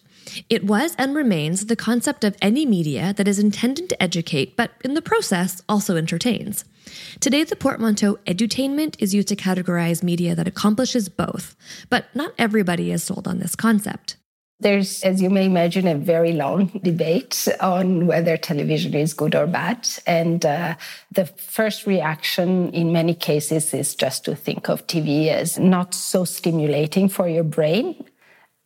It 0.49 0.63
was 0.63 0.95
and 0.97 1.13
remains 1.13 1.65
the 1.65 1.75
concept 1.75 2.23
of 2.23 2.37
any 2.41 2.65
media 2.65 3.13
that 3.17 3.27
is 3.27 3.39
intended 3.39 3.89
to 3.89 4.01
educate, 4.01 4.55
but 4.55 4.71
in 4.85 4.93
the 4.93 5.01
process 5.01 5.61
also 5.67 5.97
entertains. 5.97 6.63
Today, 7.19 7.43
the 7.43 7.57
portmanteau 7.57 8.19
edutainment 8.25 8.95
is 8.99 9.13
used 9.13 9.27
to 9.27 9.35
categorize 9.35 10.01
media 10.01 10.33
that 10.33 10.47
accomplishes 10.47 11.09
both, 11.09 11.57
but 11.89 12.05
not 12.15 12.31
everybody 12.37 12.89
is 12.89 13.03
sold 13.03 13.27
on 13.27 13.39
this 13.39 13.57
concept. 13.57 14.15
There's, 14.61 15.01
as 15.01 15.19
you 15.23 15.31
may 15.31 15.45
imagine, 15.45 15.87
a 15.87 15.95
very 15.95 16.33
long 16.33 16.67
debate 16.83 17.47
on 17.59 18.05
whether 18.05 18.37
television 18.37 18.93
is 18.93 19.15
good 19.15 19.33
or 19.33 19.47
bad. 19.47 19.89
And 20.05 20.45
uh, 20.45 20.75
the 21.11 21.25
first 21.25 21.87
reaction 21.87 22.71
in 22.71 22.93
many 22.93 23.15
cases 23.15 23.73
is 23.73 23.95
just 23.95 24.23
to 24.25 24.35
think 24.35 24.69
of 24.69 24.85
TV 24.85 25.29
as 25.29 25.57
not 25.57 25.95
so 25.95 26.25
stimulating 26.25 27.09
for 27.09 27.27
your 27.27 27.43
brain. 27.43 28.05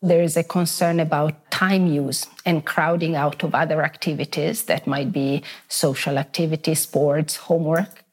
There 0.01 0.21
is 0.21 0.35
a 0.35 0.43
concern 0.43 0.99
about 0.99 1.49
time 1.49 1.87
use 1.87 2.27
and 2.45 2.65
crowding 2.65 3.15
out 3.15 3.41
of 3.41 3.55
other 3.55 3.81
activities 3.81 4.63
that 4.63 4.85
might 4.85 5.13
be 5.13 5.43
social 5.69 6.17
activities, 6.17 6.81
sports, 6.81 7.37
homework. 7.37 8.03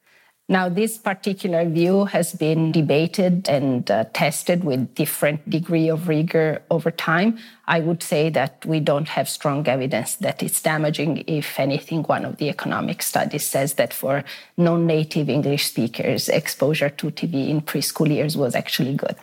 Now, 0.49 0.69
this 0.69 0.99
particular 0.99 1.69
view 1.69 2.05
has 2.07 2.35
been 2.35 2.73
debated 2.73 3.49
and 3.49 3.91
uh, 3.91 4.05
tested 4.13 4.65
with 4.65 4.95
different 4.95 5.49
degree 5.49 5.89
of 5.89 6.09
rigor 6.09 6.63
over 6.71 6.91
time. 6.91 7.39
I 7.67 7.81
would 7.81 8.03
say 8.03 8.29
that 8.31 8.67
we 8.67 8.81
don't 8.81 9.09
have 9.09 9.29
strong 9.29 9.69
evidence 9.69 10.17
that 10.17 10.43
it's 10.43 10.61
damaging. 10.61 11.23
If 11.27 11.61
anything, 11.61 12.03
one 12.03 12.25
of 12.25 12.39
the 12.39 12.49
economic 12.49 13.03
studies 13.03 13.47
says 13.47 13.75
that 13.75 13.95
for 13.95 14.25
non-native 14.57 15.29
English 15.29 15.67
speakers, 15.67 16.29
exposure 16.29 16.91
to 16.91 17.11
TV 17.11 17.49
in 17.49 17.61
preschool 17.61 18.09
years 18.09 18.37
was 18.37 18.55
actually 18.55 18.95
good. 18.95 19.15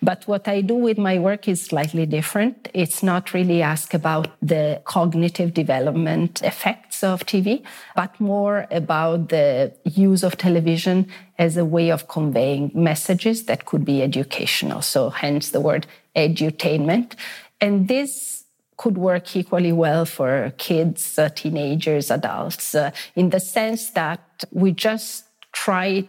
But 0.00 0.26
what 0.28 0.46
I 0.46 0.60
do 0.60 0.74
with 0.74 0.96
my 0.96 1.18
work 1.18 1.48
is 1.48 1.64
slightly 1.64 2.06
different. 2.06 2.68
It's 2.72 3.02
not 3.02 3.34
really 3.34 3.62
ask 3.62 3.94
about 3.94 4.28
the 4.40 4.80
cognitive 4.84 5.52
development 5.52 6.40
effects 6.42 7.02
of 7.02 7.26
TV, 7.26 7.62
but 7.96 8.18
more 8.20 8.66
about 8.70 9.28
the 9.30 9.72
use 9.84 10.22
of 10.22 10.36
television 10.36 11.08
as 11.38 11.56
a 11.56 11.64
way 11.64 11.90
of 11.90 12.08
conveying 12.08 12.70
messages 12.74 13.44
that 13.44 13.64
could 13.66 13.84
be 13.84 14.02
educational. 14.02 14.82
So 14.82 15.10
hence 15.10 15.50
the 15.50 15.60
word 15.60 15.86
edutainment. 16.16 17.14
And 17.60 17.88
this 17.88 18.44
could 18.76 18.96
work 18.96 19.36
equally 19.36 19.72
well 19.72 20.04
for 20.04 20.52
kids, 20.56 21.18
uh, 21.18 21.28
teenagers, 21.30 22.10
adults, 22.10 22.74
uh, 22.74 22.92
in 23.16 23.30
the 23.30 23.40
sense 23.40 23.90
that 23.90 24.44
we 24.52 24.72
just 24.72 25.24
try 25.52 26.08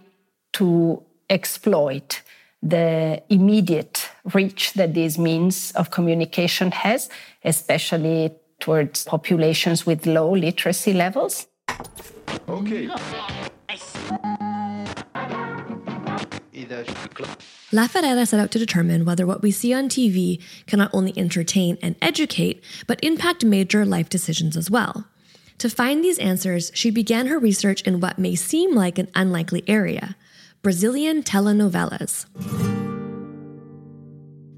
to 0.54 1.02
exploit 1.30 2.22
the 2.62 3.22
immediate 3.30 4.10
reach 4.34 4.74
that 4.74 4.94
this 4.94 5.18
means 5.18 5.72
of 5.72 5.92
communication 5.92 6.72
has, 6.72 7.10
especially 7.44 8.32
towards 8.60 9.06
populations 9.06 9.86
with 9.86 10.06
low 10.06 10.32
literacy 10.36 10.94
levels. 10.94 11.48
Okay. 12.48 12.90
La 17.72 17.88
Ferrara 17.88 18.26
set 18.26 18.40
out 18.40 18.52
to 18.52 18.60
determine 18.60 19.06
whether 19.06 19.28
what 19.28 19.42
we 19.42 19.52
see 19.52 19.74
on 19.74 19.90
TV 19.90 20.42
can 20.66 20.80
not 20.80 20.90
only 20.94 21.14
entertain 21.18 21.78
and 21.82 21.96
educate, 22.02 22.64
but 22.88 23.04
impact 23.04 23.46
major 23.46 23.86
life 23.86 24.10
decisions 24.10 24.58
as 24.58 24.72
well. 24.72 25.08
To 25.60 25.70
find 25.70 26.04
these 26.04 26.20
answers, 26.20 26.72
she 26.74 26.90
began 26.90 27.28
her 27.28 27.38
research 27.38 27.82
in 27.82 28.00
what 28.00 28.18
may 28.18 28.34
seem 28.36 28.76
like 28.76 28.98
an 28.98 29.10
unlikely 29.14 29.64
area 29.68 30.16
Brazilian 30.62 31.24
telenovelas. 31.24 32.26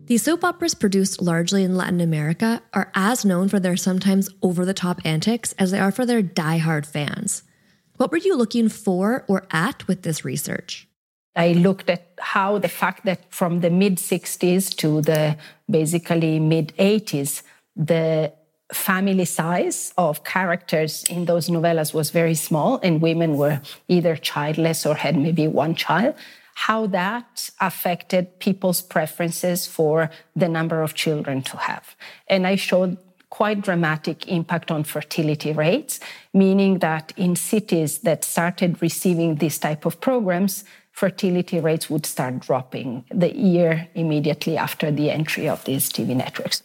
These 0.08 0.24
soap 0.24 0.44
operas 0.44 0.74
produced 0.74 1.22
largely 1.22 1.64
in 1.64 1.78
Latin 1.78 2.02
America 2.02 2.62
are 2.74 2.92
as 2.96 3.24
known 3.24 3.50
for 3.50 3.60
their 3.60 3.78
sometimes 3.78 4.30
over 4.42 4.66
the 4.66 4.74
top 4.74 5.00
antics 5.06 5.54
as 5.54 5.72
they 5.72 5.80
are 5.80 5.92
for 5.92 6.06
their 6.06 6.22
die-hard 6.22 6.86
fans. 6.86 7.44
What 7.98 8.12
were 8.12 8.18
you 8.18 8.36
looking 8.36 8.68
for 8.68 9.26
or 9.28 9.48
at 9.52 9.88
with 9.88 10.02
this 10.02 10.26
research? 10.26 10.88
I 11.36 11.54
looked 11.54 11.90
at 11.90 12.08
how 12.20 12.58
the 12.58 12.68
fact 12.68 13.06
that 13.06 13.20
from 13.34 13.62
the 13.62 13.70
mid 13.70 13.98
60s 13.98 14.76
to 14.78 15.02
the 15.02 15.38
basically 15.70 16.40
mid 16.40 16.74
80s, 16.78 17.44
the 17.76 18.34
family 18.74 19.26
size 19.26 19.94
of 19.98 20.24
characters 20.24 21.04
in 21.10 21.26
those 21.26 21.50
novellas 21.50 21.94
was 21.94 22.10
very 22.10 22.36
small, 22.36 22.80
and 22.84 23.02
women 23.02 23.38
were 23.38 23.62
either 23.88 24.16
childless 24.16 24.86
or 24.86 24.96
had 24.96 25.18
maybe 25.18 25.48
one 25.48 25.76
child. 25.76 26.16
How 26.56 26.86
that 26.88 27.50
affected 27.60 28.40
people's 28.40 28.82
preferences 28.82 29.68
for 29.68 30.10
the 30.36 30.50
number 30.50 30.82
of 30.82 30.94
children 30.94 31.42
to 31.44 31.58
have. 31.58 31.96
And 32.28 32.46
I 32.46 32.56
showed 32.56 32.98
quite 33.30 33.62
dramatic 33.62 34.28
impact 34.28 34.70
on 34.70 34.84
fertility 34.84 35.54
rates, 35.54 36.00
meaning 36.34 36.80
that 36.80 37.14
in 37.16 37.36
cities 37.36 38.00
that 38.00 38.26
started 38.26 38.82
receiving 38.82 39.36
this 39.36 39.58
type 39.58 39.86
of 39.86 40.02
programs, 40.02 40.66
fertility 40.92 41.60
rates 41.60 41.90
would 41.90 42.06
start 42.06 42.40
dropping 42.40 43.06
the 43.10 43.36
year 43.36 43.88
immediately 43.96 44.58
after 44.58 44.92
the 44.92 45.10
entry 45.10 45.48
of 45.48 45.64
these 45.66 45.90
TV 45.90 46.16
networks. 46.16 46.64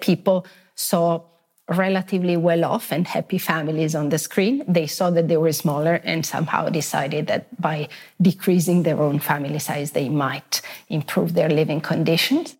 People 0.00 0.46
saw 0.74 1.22
relatively 1.68 2.36
well 2.36 2.64
off 2.64 2.92
and 2.92 3.06
happy 3.06 3.38
families 3.38 3.94
on 3.94 4.10
the 4.10 4.18
screen. 4.18 4.64
They 4.68 4.86
saw 4.86 5.10
that 5.10 5.28
they 5.28 5.36
were 5.36 5.52
smaller 5.52 5.94
and 6.04 6.24
somehow 6.24 6.68
decided 6.68 7.26
that 7.26 7.60
by 7.60 7.88
decreasing 8.22 8.84
their 8.84 9.00
own 9.00 9.18
family 9.18 9.58
size, 9.58 9.90
they 9.90 10.08
might 10.08 10.62
improve 10.88 11.34
their 11.34 11.48
living 11.48 11.80
conditions. 11.80 12.56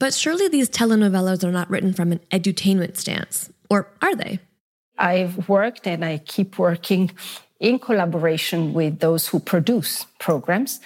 But 0.00 0.14
surely 0.14 0.48
these 0.48 0.68
telenovelas 0.68 1.44
are 1.44 1.52
not 1.52 1.70
written 1.70 1.92
from 1.92 2.12
an 2.12 2.20
edutainment 2.30 2.96
stance, 2.96 3.50
or 3.70 3.88
are 4.02 4.14
they? 4.14 4.40
I've 4.98 5.48
worked 5.48 5.86
and 5.86 6.04
I 6.04 6.18
keep 6.18 6.58
working 6.58 7.10
in 7.60 7.78
collaboration 7.78 8.72
with 8.72 9.00
those 9.00 9.28
who 9.28 9.40
produce 9.40 10.06
programs 10.18 10.80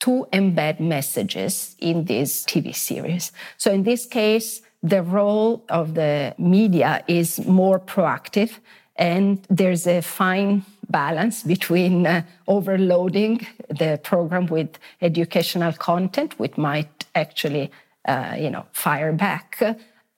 to 0.00 0.26
embed 0.32 0.80
messages 0.80 1.76
in 1.78 2.04
these 2.04 2.44
TV 2.44 2.74
series. 2.74 3.32
So 3.56 3.72
in 3.72 3.84
this 3.84 4.06
case, 4.06 4.62
the 4.82 5.02
role 5.02 5.64
of 5.68 5.94
the 5.94 6.34
media 6.38 7.02
is 7.08 7.44
more 7.46 7.80
proactive 7.80 8.58
and 8.96 9.44
there's 9.48 9.86
a 9.86 10.00
fine 10.00 10.64
balance 10.88 11.42
between 11.42 12.06
uh, 12.06 12.22
overloading 12.46 13.46
the 13.68 14.00
program 14.02 14.46
with 14.46 14.78
educational 15.02 15.72
content, 15.72 16.38
which 16.38 16.56
might 16.56 17.04
actually, 17.14 17.70
uh, 18.06 18.36
you 18.38 18.50
know, 18.50 18.64
fire 18.72 19.12
back, 19.12 19.62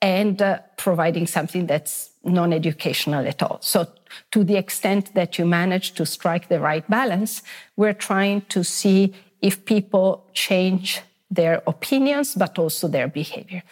and 0.01 0.41
uh, 0.41 0.59
providing 0.77 1.27
something 1.27 1.65
that's 1.67 2.08
non-educational 2.23 3.25
at 3.27 3.41
all. 3.41 3.59
So 3.61 3.87
to 4.31 4.43
the 4.43 4.57
extent 4.57 5.13
that 5.13 5.37
you 5.37 5.45
manage 5.45 5.93
to 5.93 6.05
strike 6.05 6.49
the 6.49 6.59
right 6.59 6.87
balance, 6.89 7.41
we're 7.75 7.93
trying 7.93 8.41
to 8.49 8.63
see 8.63 9.13
if 9.41 9.65
people 9.65 10.25
change 10.33 11.01
their 11.31 11.61
opinions, 11.67 12.35
but 12.35 12.57
also 12.59 12.87
their 12.87 13.07
behavior. 13.07 13.63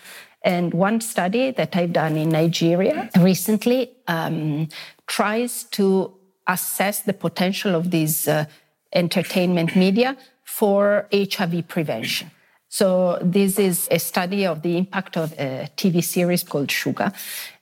And 0.43 0.73
one 0.73 1.01
study 1.01 1.51
that 1.51 1.75
I've 1.75 1.93
done 1.93 2.15
in 2.15 2.29
Nigeria 2.29 3.09
recently 3.19 3.91
um, 4.07 4.69
tries 5.07 5.63
to 5.71 6.13
assess 6.47 7.01
the 7.01 7.13
potential 7.13 7.75
of 7.75 7.91
these 7.91 8.27
uh, 8.27 8.45
entertainment 8.93 9.75
media 9.75 10.15
for 10.43 11.07
HIV 11.11 11.67
prevention. 11.67 12.31
So 12.69 13.17
this 13.21 13.59
is 13.59 13.87
a 13.91 13.99
study 13.99 14.45
of 14.45 14.61
the 14.61 14.77
impact 14.77 15.17
of 15.17 15.33
a 15.33 15.69
TV 15.75 16.03
series 16.03 16.43
called 16.43 16.67
Shuga. 16.67 17.13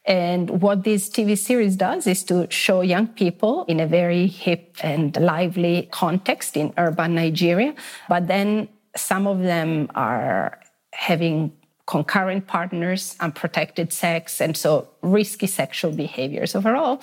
And 0.05 0.62
what 0.62 0.83
this 0.83 1.09
TV 1.09 1.38
series 1.38 1.75
does 1.75 2.05
is 2.05 2.24
to 2.25 2.47
show 2.51 2.81
young 2.81 3.07
people 3.07 3.65
in 3.65 3.79
a 3.79 3.88
very 3.88 4.27
hip 4.27 4.75
and 4.83 5.15
lively 5.17 5.89
context 5.91 6.55
in 6.55 6.74
urban 6.77 7.15
Nigeria. 7.15 7.74
But 8.07 8.27
then 8.27 8.69
some 8.95 9.25
of 9.25 9.39
them 9.39 9.89
are 9.95 10.59
having 10.93 11.51
concurrent 11.88 12.47
partners, 12.47 13.15
unprotected 13.19 13.91
sex, 13.93 14.41
and 14.41 14.55
so 14.55 14.88
risky 15.01 15.47
sexual 15.47 15.91
behaviors 15.91 16.55
overall. 16.55 17.01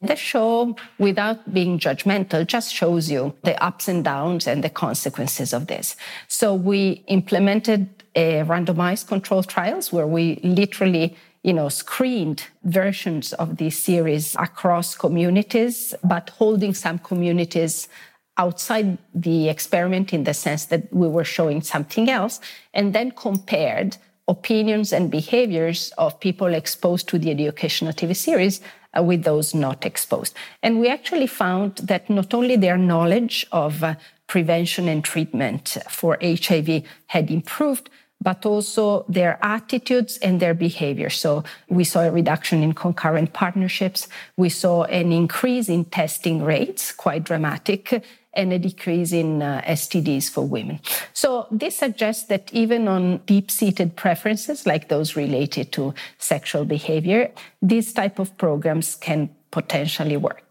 The 0.00 0.14
show, 0.16 0.76
without 0.98 1.52
being 1.52 1.78
judgmental, 1.78 2.46
just 2.46 2.72
shows 2.72 3.10
you 3.10 3.34
the 3.42 3.60
ups 3.62 3.88
and 3.88 4.04
downs 4.04 4.46
and 4.46 4.62
the 4.62 4.70
consequences 4.70 5.52
of 5.52 5.66
this. 5.66 5.96
So 6.28 6.54
we 6.54 7.02
implemented 7.08 7.88
a 8.14 8.44
randomized 8.44 9.08
control 9.08 9.42
trials 9.42 9.92
where 9.92 10.06
we 10.06 10.38
literally 10.44 11.16
you 11.42 11.52
know, 11.52 11.68
screened 11.68 12.44
versions 12.64 13.32
of 13.34 13.56
these 13.56 13.78
series 13.78 14.34
across 14.36 14.94
communities, 14.94 15.94
but 16.04 16.30
holding 16.30 16.74
some 16.74 16.98
communities 16.98 17.88
outside 18.36 18.98
the 19.14 19.48
experiment 19.48 20.12
in 20.12 20.24
the 20.24 20.34
sense 20.34 20.66
that 20.66 20.92
we 20.92 21.08
were 21.08 21.24
showing 21.24 21.60
something 21.60 22.08
else, 22.08 22.40
and 22.72 22.94
then 22.94 23.10
compared 23.10 23.96
opinions 24.28 24.92
and 24.92 25.10
behaviors 25.10 25.92
of 25.98 26.20
people 26.20 26.54
exposed 26.54 27.08
to 27.08 27.18
the 27.18 27.30
educational 27.30 27.92
TV 27.92 28.14
series 28.14 28.60
uh, 28.96 29.02
with 29.02 29.24
those 29.24 29.54
not 29.54 29.84
exposed. 29.84 30.34
And 30.62 30.78
we 30.78 30.88
actually 30.88 31.26
found 31.26 31.76
that 31.76 32.08
not 32.08 32.34
only 32.34 32.56
their 32.56 32.76
knowledge 32.76 33.46
of 33.52 33.82
uh, 33.82 33.94
prevention 34.26 34.88
and 34.88 35.02
treatment 35.02 35.78
for 35.88 36.18
HIV 36.22 36.82
had 37.06 37.30
improved, 37.30 37.88
but 38.20 38.44
also 38.44 39.04
their 39.08 39.38
attitudes 39.42 40.18
and 40.18 40.40
their 40.40 40.54
behavior. 40.54 41.10
So 41.10 41.44
we 41.68 41.84
saw 41.84 42.00
a 42.00 42.10
reduction 42.10 42.62
in 42.62 42.72
concurrent 42.72 43.32
partnerships. 43.32 44.08
We 44.36 44.48
saw 44.48 44.84
an 44.84 45.12
increase 45.12 45.68
in 45.68 45.84
testing 45.84 46.42
rates, 46.42 46.92
quite 46.92 47.24
dramatic, 47.24 48.04
and 48.34 48.52
a 48.52 48.58
decrease 48.58 49.12
in 49.12 49.42
uh, 49.42 49.62
STDs 49.66 50.30
for 50.30 50.46
women. 50.46 50.80
So 51.12 51.46
this 51.50 51.76
suggests 51.76 52.24
that 52.26 52.52
even 52.52 52.86
on 52.86 53.18
deep-seated 53.26 53.96
preferences 53.96 54.66
like 54.66 54.88
those 54.88 55.16
related 55.16 55.72
to 55.72 55.94
sexual 56.18 56.64
behavior, 56.64 57.32
these 57.62 57.92
type 57.92 58.18
of 58.18 58.36
programs 58.36 58.94
can 58.94 59.30
potentially 59.50 60.16
work. 60.16 60.42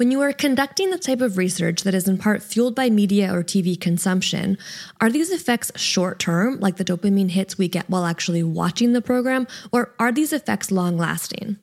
When 0.00 0.10
you 0.10 0.22
are 0.22 0.32
conducting 0.32 0.88
the 0.88 0.98
type 0.98 1.20
of 1.20 1.36
research 1.36 1.82
that 1.82 1.92
is 1.92 2.08
in 2.08 2.16
part 2.16 2.42
fueled 2.42 2.74
by 2.74 2.88
media 2.88 3.34
or 3.34 3.44
TV 3.44 3.78
consumption, 3.78 4.56
are 4.98 5.10
these 5.10 5.30
effects 5.30 5.70
short 5.78 6.18
term, 6.18 6.58
like 6.58 6.78
the 6.78 6.86
dopamine 6.86 7.28
hits 7.28 7.58
we 7.58 7.68
get 7.68 7.90
while 7.90 8.06
actually 8.06 8.42
watching 8.42 8.94
the 8.94 9.02
program, 9.02 9.46
or 9.72 9.92
are 9.98 10.10
these 10.10 10.32
effects 10.32 10.70
long 10.70 10.96
lasting? 10.96 11.58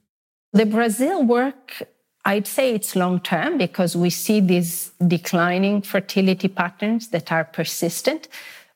The 0.53 0.67
Brazil 0.67 1.23
work, 1.23 1.81
I'd 2.25 2.45
say 2.45 2.75
it's 2.75 2.95
long 2.95 3.21
term 3.21 3.57
because 3.57 3.95
we 3.95 4.11
see 4.11 4.39
these 4.39 4.91
declining 5.07 5.81
fertility 5.81 6.47
patterns 6.47 7.07
that 7.07 7.31
are 7.31 7.43
persistent. 7.43 8.27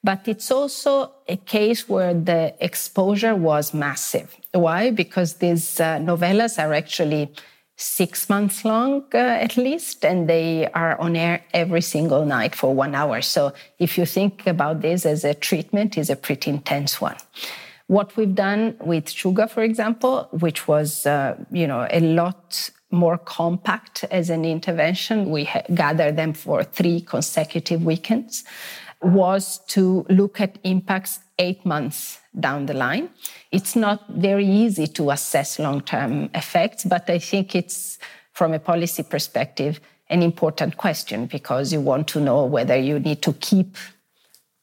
But 0.04 0.28
it's 0.28 0.50
also 0.50 1.12
a 1.28 1.38
case 1.38 1.88
where 1.88 2.16
the 2.16 2.56
exposure 2.60 3.36
was 3.36 3.76
massive. 3.76 4.36
Why? 4.54 4.90
Because 4.90 5.36
these 5.36 5.80
uh, 5.80 6.00
novellas 6.00 6.58
are 6.58 6.74
actually 6.74 7.30
six 7.82 8.30
months 8.30 8.64
long 8.64 9.04
uh, 9.14 9.18
at 9.18 9.58
least, 9.58 10.06
and 10.06 10.30
they 10.30 10.68
are 10.74 11.00
on 11.00 11.16
air 11.16 11.44
every 11.54 11.82
single 11.82 12.26
night 12.26 12.54
for 12.56 12.74
one 12.74 12.94
hour. 12.94 13.22
So 13.22 13.54
if 13.80 13.98
you 13.98 14.06
think 14.06 14.46
about 14.46 14.82
this 14.82 15.06
as 15.06 15.24
a 15.24 15.34
treatment, 15.34 15.98
is 15.98 16.10
a 16.10 16.16
pretty 16.16 16.52
intense 16.52 17.02
one. 17.02 17.18
What 17.88 18.16
we've 18.16 18.36
done 18.36 18.76
with 18.80 19.06
Shuga, 19.06 19.50
for 19.50 19.64
example, 19.64 20.30
which 20.32 20.68
was 20.68 21.06
uh, 21.06 21.36
you 21.52 21.68
know 21.68 21.88
a 21.90 22.00
lot 22.00 22.70
more 22.92 23.18
compact 23.18 24.06
as 24.12 24.30
an 24.30 24.46
intervention, 24.46 25.32
we 25.32 25.46
ha- 25.46 25.64
gathered 25.74 26.18
them 26.18 26.34
for 26.34 26.64
three 26.64 27.02
consecutive 27.02 27.84
weekends, 27.84 28.44
was 29.02 29.60
to 29.68 30.06
look 30.10 30.40
at 30.40 30.58
impacts 30.64 31.20
eight 31.40 31.66
months 31.66 32.20
down 32.40 32.68
the 32.68 32.74
line. 32.74 33.10
It's 33.52 33.76
not 33.76 34.08
very 34.10 34.46
easy 34.46 34.88
to 34.88 35.12
assess 35.12 35.60
long 35.60 35.82
term 35.82 36.30
effects, 36.36 36.86
but 36.86 37.10
I 37.10 37.20
think 37.20 37.56
it's, 37.56 38.00
from 38.34 38.54
a 38.54 38.60
policy 38.60 39.04
perspective, 39.04 39.80
an 40.10 40.22
important 40.22 40.78
question 40.78 41.26
because 41.26 41.74
you 41.74 41.82
want 41.82 42.08
to 42.10 42.20
know 42.20 42.46
whether 42.46 42.78
you 42.78 43.00
need 43.00 43.22
to 43.24 43.34
keep 43.34 43.78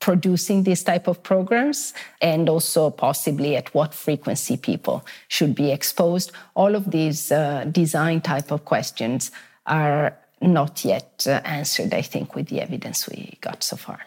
producing 0.01 0.63
these 0.63 0.85
type 0.85 1.09
of 1.09 1.23
programs 1.23 1.93
and 2.21 2.49
also 2.49 2.91
possibly 2.91 3.57
at 3.57 3.75
what 3.75 3.93
frequency 3.93 4.57
people 4.57 5.05
should 5.27 5.55
be 5.55 5.73
exposed 5.73 6.31
all 6.55 6.77
of 6.77 6.91
these 6.93 7.33
uh, 7.33 7.65
design 7.73 8.21
type 8.21 8.53
of 8.53 8.65
questions 8.65 9.33
are 9.67 10.17
not 10.41 10.85
yet 10.85 11.27
uh, 11.27 11.41
answered 11.45 11.93
i 11.93 12.03
think 12.03 12.37
with 12.37 12.47
the 12.47 12.61
evidence 12.61 13.09
we 13.09 13.37
got 13.41 13.63
so 13.65 13.77
far 13.77 13.99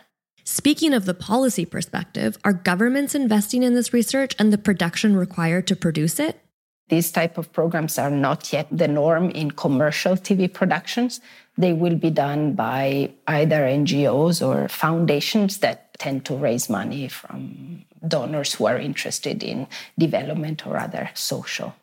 Speaking 0.52 0.94
of 0.94 1.06
the 1.06 1.14
policy 1.14 1.64
perspective, 1.64 2.38
are 2.44 2.52
governments 2.52 3.16
investing 3.16 3.64
in 3.64 3.74
this 3.74 3.94
research 3.94 4.36
and 4.38 4.52
the 4.52 4.58
production 4.58 5.16
required 5.16 5.66
to 5.68 5.78
produce 5.78 6.20
it? 6.20 6.42
These 6.90 7.14
type 7.14 7.38
of 7.38 7.54
programs 7.54 7.98
are 7.98 8.12
not 8.12 8.52
yet 8.52 8.68
the 8.70 8.90
norm 8.90 9.30
in 9.30 9.52
commercial 9.52 10.18
TV 10.18 10.52
productions. 10.52 11.22
They 11.58 11.72
will 11.72 11.96
be 11.96 12.10
done 12.10 12.52
by 12.52 13.14
either 13.28 13.62
NGOs 13.62 14.46
or 14.46 14.68
foundations 14.68 15.60
that 15.60 15.98
tend 16.00 16.26
to 16.26 16.36
raise 16.36 16.70
money 16.70 17.08
from 17.08 17.86
donors 18.06 18.54
who 18.56 18.66
are 18.66 18.78
interested 18.78 19.44
in 19.44 19.68
development 19.98 20.68
or 20.68 20.78
other 20.78 21.12
social 21.14 21.74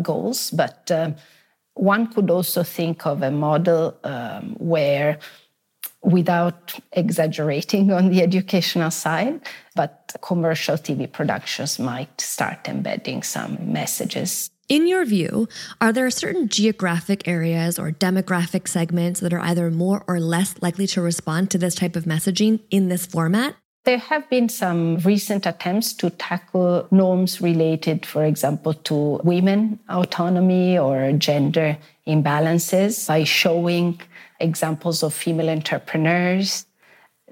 goals. 0.00 0.50
But 0.52 0.90
uh, 0.90 1.10
one 1.74 2.06
could 2.06 2.30
also 2.30 2.62
think 2.62 3.04
of 3.04 3.22
a 3.22 3.30
model 3.30 3.94
um, 4.04 4.56
where 4.58 5.18
without 6.06 6.78
exaggerating 6.92 7.90
on 7.90 8.10
the 8.10 8.22
educational 8.22 8.92
side, 8.92 9.40
but 9.74 10.14
commercial 10.22 10.76
TV 10.76 11.10
productions 11.10 11.80
might 11.80 12.20
start 12.20 12.68
embedding 12.68 13.24
some 13.24 13.58
messages. 13.72 14.50
In 14.68 14.86
your 14.86 15.04
view, 15.04 15.48
are 15.80 15.92
there 15.92 16.10
certain 16.10 16.48
geographic 16.48 17.26
areas 17.26 17.78
or 17.78 17.90
demographic 17.90 18.68
segments 18.68 19.20
that 19.20 19.32
are 19.32 19.40
either 19.40 19.70
more 19.70 20.04
or 20.06 20.20
less 20.20 20.54
likely 20.62 20.86
to 20.88 21.02
respond 21.02 21.50
to 21.50 21.58
this 21.58 21.74
type 21.74 21.96
of 21.96 22.04
messaging 22.04 22.60
in 22.70 22.88
this 22.88 23.04
format? 23.04 23.56
There 23.84 23.98
have 23.98 24.28
been 24.28 24.48
some 24.48 24.98
recent 24.98 25.46
attempts 25.46 25.92
to 25.94 26.10
tackle 26.10 26.88
norms 26.90 27.40
related, 27.40 28.04
for 28.04 28.24
example, 28.24 28.74
to 28.74 29.20
women 29.22 29.78
autonomy 29.88 30.76
or 30.78 31.12
gender 31.12 31.78
imbalances 32.06 33.06
by 33.06 33.22
showing 33.22 34.00
examples 34.40 35.02
of 35.02 35.14
female 35.14 35.50
entrepreneurs. 35.50 36.66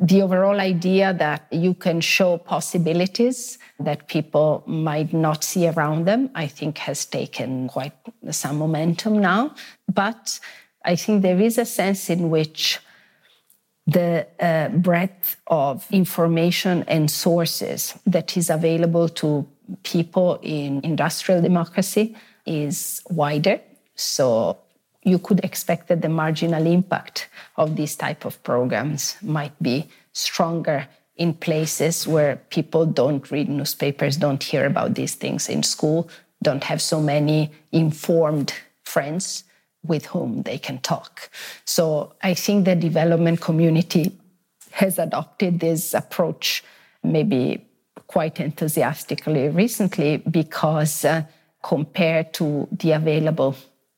The 0.01 0.23
overall 0.23 0.61
idea 0.61 1.15
that 1.15 1.47
you 1.53 1.75
can 1.75 2.01
show 2.01 2.39
possibilities 2.39 3.59
that 3.79 4.09
people 4.09 4.65
might 4.67 5.13
not 5.13 5.45
see 5.45 5.69
around 5.69 6.07
them, 6.07 6.31
I 6.35 6.49
think 6.49 6.79
has 6.79 7.07
taken 7.07 7.69
quite 7.69 7.93
some 8.31 8.59
momentum 8.59 9.21
now. 9.21 9.55
But 9.93 10.41
I 10.85 10.97
think 10.97 11.23
there 11.23 11.41
is 11.41 11.59
a 11.59 11.65
sense 11.65 12.11
in 12.11 12.31
which 12.31 12.81
the 13.87 14.27
uh, 14.41 14.69
breadth 14.71 15.37
of 15.47 15.87
information 15.91 16.85
and 16.89 17.11
sources 17.11 17.95
that 18.07 18.37
is 18.37 18.51
available 18.51 19.09
to 19.11 19.47
people 19.83 20.39
in 20.43 20.81
industrial 20.85 21.43
democracy 21.43 22.17
is 22.47 23.03
wider. 23.11 23.61
So 23.95 24.59
you 25.05 25.19
could 25.19 25.45
expect 25.45 25.89
that 25.89 26.03
the 26.03 26.09
marginal 26.09 26.67
impact 26.67 27.29
of 27.57 27.77
these 27.77 27.95
type 27.95 28.25
of 28.25 28.43
programs 28.43 29.17
might 29.23 29.55
be 29.63 29.87
stronger 30.13 30.89
in 31.17 31.35
places 31.35 32.07
where 32.07 32.37
people 32.51 32.87
don't 32.87 33.31
read 33.31 33.49
newspapers, 33.49 34.17
don't 34.17 34.43
hear 34.43 34.67
about 34.67 34.95
these 34.95 35.15
things 35.15 35.49
in 35.49 35.63
school, 35.63 36.09
don't 36.43 36.65
have 36.65 36.83
so 36.83 37.01
many 37.01 37.53
informed 37.71 38.53
friends 38.83 39.45
with 39.85 40.07
whom 40.07 40.43
they 40.43 40.59
can 40.59 40.79
talk. 40.79 41.31
So 41.65 42.15
I 42.23 42.35
think 42.35 42.65
the 42.65 42.75
development 42.75 43.41
community 43.41 44.17
has 44.73 44.99
adopted 44.99 45.61
this 45.61 45.95
approach 45.95 46.65
maybe 47.03 47.65
quite 48.07 48.41
enthusiastically 48.41 49.49
recently 49.49 50.17
because 50.19 51.05
uh, 51.05 51.23
compared 51.63 52.33
to 52.35 52.67
the 52.73 52.93
available 52.93 53.55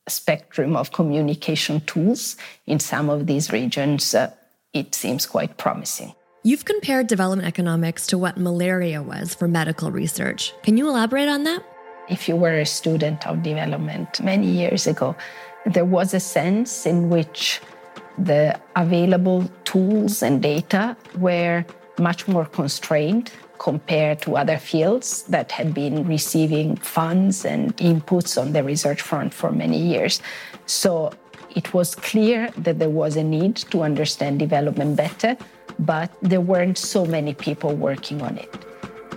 spectrum 0.07 0.75
of 0.75 0.91
communication 0.91 1.81
tools 1.81 2.37
in 2.65 2.79
some 2.79 3.09
of 3.09 3.27
these 3.27 3.51
regions, 3.51 4.15
uh, 4.15 4.31
it 4.73 4.95
seems 4.95 5.25
quite 5.25 5.57
promising. 5.57 6.13
You've 6.43 6.65
compared 6.65 7.07
development 7.07 7.47
economics 7.47 8.07
to 8.07 8.17
what 8.17 8.37
malaria 8.37 9.03
was 9.03 9.35
for 9.35 9.47
medical 9.47 9.91
research. 9.91 10.53
Can 10.63 10.77
you 10.77 10.87
elaborate 10.87 11.27
on 11.27 11.43
that? 11.43 11.63
If 12.09 12.29
you 12.29 12.37
were 12.37 12.53
a 12.53 12.65
student 12.65 13.27
of 13.27 13.43
development 13.43 14.21
many 14.21 14.47
years 14.47 14.87
ago, 14.87 15.15
there 15.65 15.83
was 15.83 16.13
a 16.13 16.21
sense 16.21 16.85
in 16.85 17.09
which 17.09 17.59
the 18.17 18.57
available 18.75 19.49
tools 19.65 20.23
and 20.23 20.41
data 20.41 20.95
were 21.17 21.65
much 21.99 22.27
more 22.27 22.45
constrained 22.45 23.31
compared 23.59 24.21
to 24.21 24.37
other 24.37 24.57
fields 24.57 25.23
that 25.23 25.51
had 25.51 25.73
been 25.73 26.07
receiving 26.07 26.75
funds 26.77 27.45
and 27.45 27.75
inputs 27.77 28.39
on 28.39 28.53
the 28.53 28.63
research 28.63 29.01
front 29.01 29.33
for 29.33 29.51
many 29.51 29.77
years. 29.77 30.21
So 30.65 31.11
it 31.55 31.73
was 31.73 31.95
clear 31.95 32.49
that 32.57 32.79
there 32.79 32.89
was 32.89 33.15
a 33.15 33.23
need 33.23 33.55
to 33.71 33.81
understand 33.81 34.39
development 34.39 34.95
better, 34.95 35.37
but 35.79 36.11
there 36.21 36.41
weren't 36.41 36.77
so 36.77 37.05
many 37.05 37.33
people 37.33 37.75
working 37.75 38.21
on 38.21 38.37
it. 38.37 38.53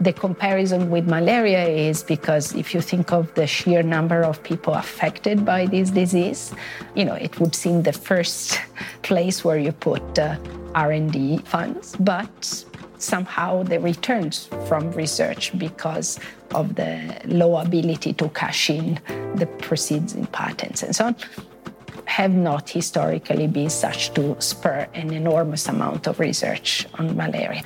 The 0.01 0.15
comparison 0.15 0.91
with 0.91 1.07
malaria 1.07 1.69
is 1.69 2.03
because 2.03 2.55
if 2.55 2.73
you 2.73 2.81
think 2.81 3.13
of 3.13 3.35
the 3.35 3.47
sheer 3.47 3.83
number 3.83 4.23
of 4.23 4.43
people 4.43 4.73
affected 4.73 5.45
by 5.45 5.67
this 5.67 5.91
disease, 5.91 6.55
you 6.95 7.05
know, 7.05 7.15
it 7.15 7.39
would 7.39 7.55
seem 7.55 7.83
the 7.83 7.93
first 7.93 8.59
place 9.03 9.45
where 9.45 9.59
you 9.59 9.73
put 9.73 10.19
uh, 10.19 10.37
R&D 10.75 11.39
funds, 11.45 11.97
but 12.01 12.65
somehow 13.01 13.63
the 13.63 13.81
returns 13.81 14.49
from 14.67 14.91
research 14.93 15.57
because 15.59 16.21
of 16.55 16.75
the 16.75 17.21
low 17.25 17.57
ability 17.57 18.13
to 18.15 18.29
cash 18.31 18.71
in 18.71 19.01
the 19.35 19.47
proceeds 19.61 20.15
in 20.15 20.27
patents 20.27 20.83
and 20.83 20.95
so 20.95 21.07
on 21.07 21.17
have 22.11 22.35
not 22.35 22.69
historically 22.69 23.47
been 23.47 23.71
such 23.71 24.13
to 24.15 24.35
spur 24.41 24.87
an 24.95 25.13
enormous 25.13 25.69
amount 25.69 26.09
of 26.09 26.19
research 26.19 26.85
on 26.95 27.17
malaria. 27.17 27.63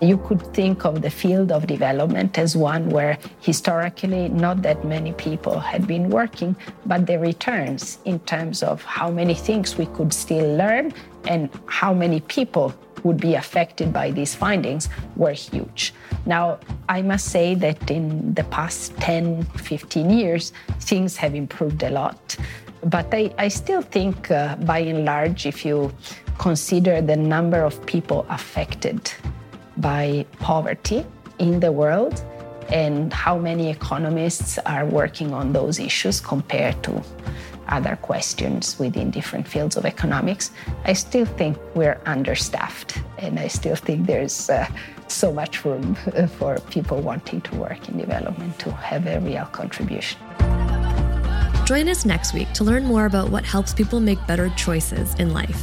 You 0.00 0.18
could 0.18 0.40
think 0.54 0.84
of 0.84 1.02
the 1.02 1.10
field 1.10 1.50
of 1.50 1.66
development 1.66 2.38
as 2.38 2.56
one 2.56 2.90
where 2.90 3.18
historically 3.40 4.28
not 4.28 4.62
that 4.62 4.84
many 4.84 5.12
people 5.14 5.58
had 5.58 5.88
been 5.88 6.10
working, 6.10 6.54
but 6.86 7.06
the 7.08 7.18
returns 7.18 7.98
in 8.04 8.20
terms 8.20 8.62
of 8.62 8.84
how 8.84 9.10
many 9.10 9.34
things 9.34 9.76
we 9.76 9.86
could 9.86 10.14
still 10.14 10.56
learn 10.56 10.94
and 11.26 11.50
how 11.66 11.92
many 11.92 12.20
people 12.20 12.72
would 13.04 13.20
be 13.20 13.34
affected 13.34 13.92
by 13.92 14.10
these 14.10 14.34
findings 14.34 14.88
were 15.16 15.32
huge. 15.32 15.94
Now, 16.26 16.58
I 16.88 17.02
must 17.02 17.26
say 17.26 17.54
that 17.56 17.90
in 17.90 18.34
the 18.34 18.44
past 18.44 18.96
10, 18.98 19.44
15 19.44 20.10
years, 20.10 20.52
things 20.80 21.16
have 21.16 21.34
improved 21.34 21.82
a 21.82 21.90
lot. 21.90 22.36
But 22.84 23.12
I, 23.12 23.32
I 23.38 23.48
still 23.48 23.82
think, 23.82 24.30
uh, 24.30 24.56
by 24.56 24.78
and 24.78 25.04
large, 25.04 25.46
if 25.46 25.64
you 25.64 25.92
consider 26.38 27.02
the 27.02 27.16
number 27.16 27.62
of 27.62 27.84
people 27.86 28.24
affected 28.28 29.12
by 29.78 30.24
poverty 30.38 31.04
in 31.38 31.60
the 31.60 31.72
world 31.72 32.22
and 32.68 33.12
how 33.12 33.38
many 33.38 33.70
economists 33.70 34.58
are 34.58 34.84
working 34.84 35.32
on 35.32 35.52
those 35.52 35.78
issues 35.78 36.20
compared 36.20 36.82
to 36.82 37.02
other 37.68 37.96
questions 37.96 38.78
within 38.78 39.10
different 39.10 39.46
fields 39.46 39.76
of 39.76 39.84
economics, 39.84 40.50
I 40.84 40.92
still 40.92 41.26
think 41.26 41.56
we're 41.74 42.00
understaffed. 42.06 42.98
And 43.18 43.38
I 43.38 43.48
still 43.48 43.76
think 43.76 44.06
there's 44.06 44.50
uh, 44.50 44.66
so 45.06 45.32
much 45.32 45.64
room 45.64 45.94
for 46.38 46.58
people 46.70 47.00
wanting 47.00 47.40
to 47.42 47.56
work 47.56 47.88
in 47.88 47.98
development 47.98 48.58
to 48.60 48.72
have 48.72 49.06
a 49.06 49.20
real 49.20 49.46
contribution. 49.46 50.18
Join 51.66 51.88
us 51.88 52.04
next 52.04 52.32
week 52.32 52.50
to 52.54 52.64
learn 52.64 52.84
more 52.84 53.06
about 53.06 53.30
what 53.30 53.44
helps 53.44 53.74
people 53.74 54.00
make 54.00 54.18
better 54.26 54.48
choices 54.56 55.14
in 55.16 55.34
life. 55.34 55.62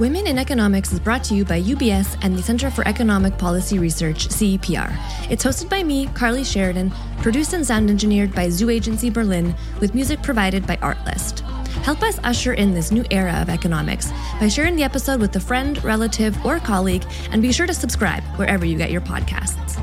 Women 0.00 0.26
in 0.26 0.40
Economics 0.40 0.92
is 0.92 0.98
brought 0.98 1.22
to 1.24 1.36
you 1.36 1.44
by 1.44 1.62
UBS 1.62 2.18
and 2.20 2.36
the 2.36 2.42
Center 2.42 2.68
for 2.68 2.86
Economic 2.88 3.38
Policy 3.38 3.78
Research, 3.78 4.26
CEPR. 4.26 4.92
It's 5.30 5.44
hosted 5.44 5.68
by 5.68 5.84
me, 5.84 6.08
Carly 6.08 6.42
Sheridan, 6.42 6.92
produced 7.18 7.52
and 7.52 7.64
sound 7.64 7.88
engineered 7.88 8.34
by 8.34 8.48
Zoo 8.48 8.70
Agency 8.70 9.08
Berlin, 9.08 9.54
with 9.78 9.94
music 9.94 10.20
provided 10.20 10.66
by 10.66 10.74
Artlist. 10.78 11.42
Help 11.84 12.02
us 12.02 12.18
usher 12.24 12.54
in 12.54 12.74
this 12.74 12.90
new 12.90 13.04
era 13.12 13.34
of 13.40 13.48
economics 13.48 14.10
by 14.40 14.48
sharing 14.48 14.74
the 14.74 14.82
episode 14.82 15.20
with 15.20 15.36
a 15.36 15.40
friend, 15.40 15.82
relative, 15.84 16.44
or 16.44 16.58
colleague, 16.58 17.04
and 17.30 17.40
be 17.40 17.52
sure 17.52 17.68
to 17.68 17.74
subscribe 17.74 18.24
wherever 18.34 18.64
you 18.64 18.76
get 18.76 18.90
your 18.90 19.00
podcasts. 19.00 19.80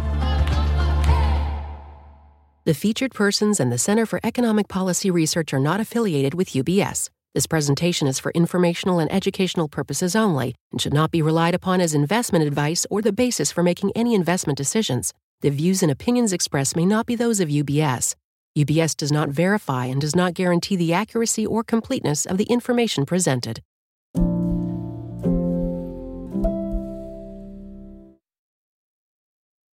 The 2.66 2.74
featured 2.74 3.14
persons 3.14 3.62
and 3.62 3.72
the 3.72 3.78
Center 3.78 4.06
for 4.06 4.20
Economic 4.26 4.68
Policy 4.68 5.10
Research 5.10 5.54
are 5.54 5.60
not 5.60 5.80
affiliated 5.80 6.34
with 6.34 6.50
UBS. 6.50 7.10
This 7.34 7.48
presentation 7.48 8.10
is 8.10 8.20
for 8.20 8.32
informational 8.32 9.00
and 9.00 9.10
educational 9.10 9.70
purposes 9.70 10.18
only 10.18 10.54
and 10.70 10.82
should 10.82 10.94
not 10.94 11.12
be 11.12 11.22
relied 11.22 11.56
upon 11.56 11.80
as 11.80 11.94
investment 11.94 12.46
advice 12.46 12.86
or 12.90 13.02
the 13.02 13.14
basis 13.14 13.54
for 13.54 13.64
making 13.64 13.94
any 13.96 14.14
investment 14.14 14.58
decisions. 14.58 15.14
The 15.40 15.50
views 15.50 15.82
and 15.82 15.90
opinions 15.90 16.34
expressed 16.34 16.76
may 16.76 16.86
not 16.86 17.06
be 17.06 17.16
those 17.16 17.40
of 17.40 17.48
UBS. 17.48 18.16
UBS 18.58 18.98
does 18.98 19.14
not 19.14 19.30
verify 19.30 19.86
and 19.86 20.02
does 20.02 20.14
not 20.14 20.34
guarantee 20.34 20.76
the 20.76 20.92
accuracy 20.92 21.46
or 21.46 21.64
completeness 21.64 22.26
of 22.26 22.38
the 22.38 22.44
information 22.44 23.06
presented. 23.06 23.62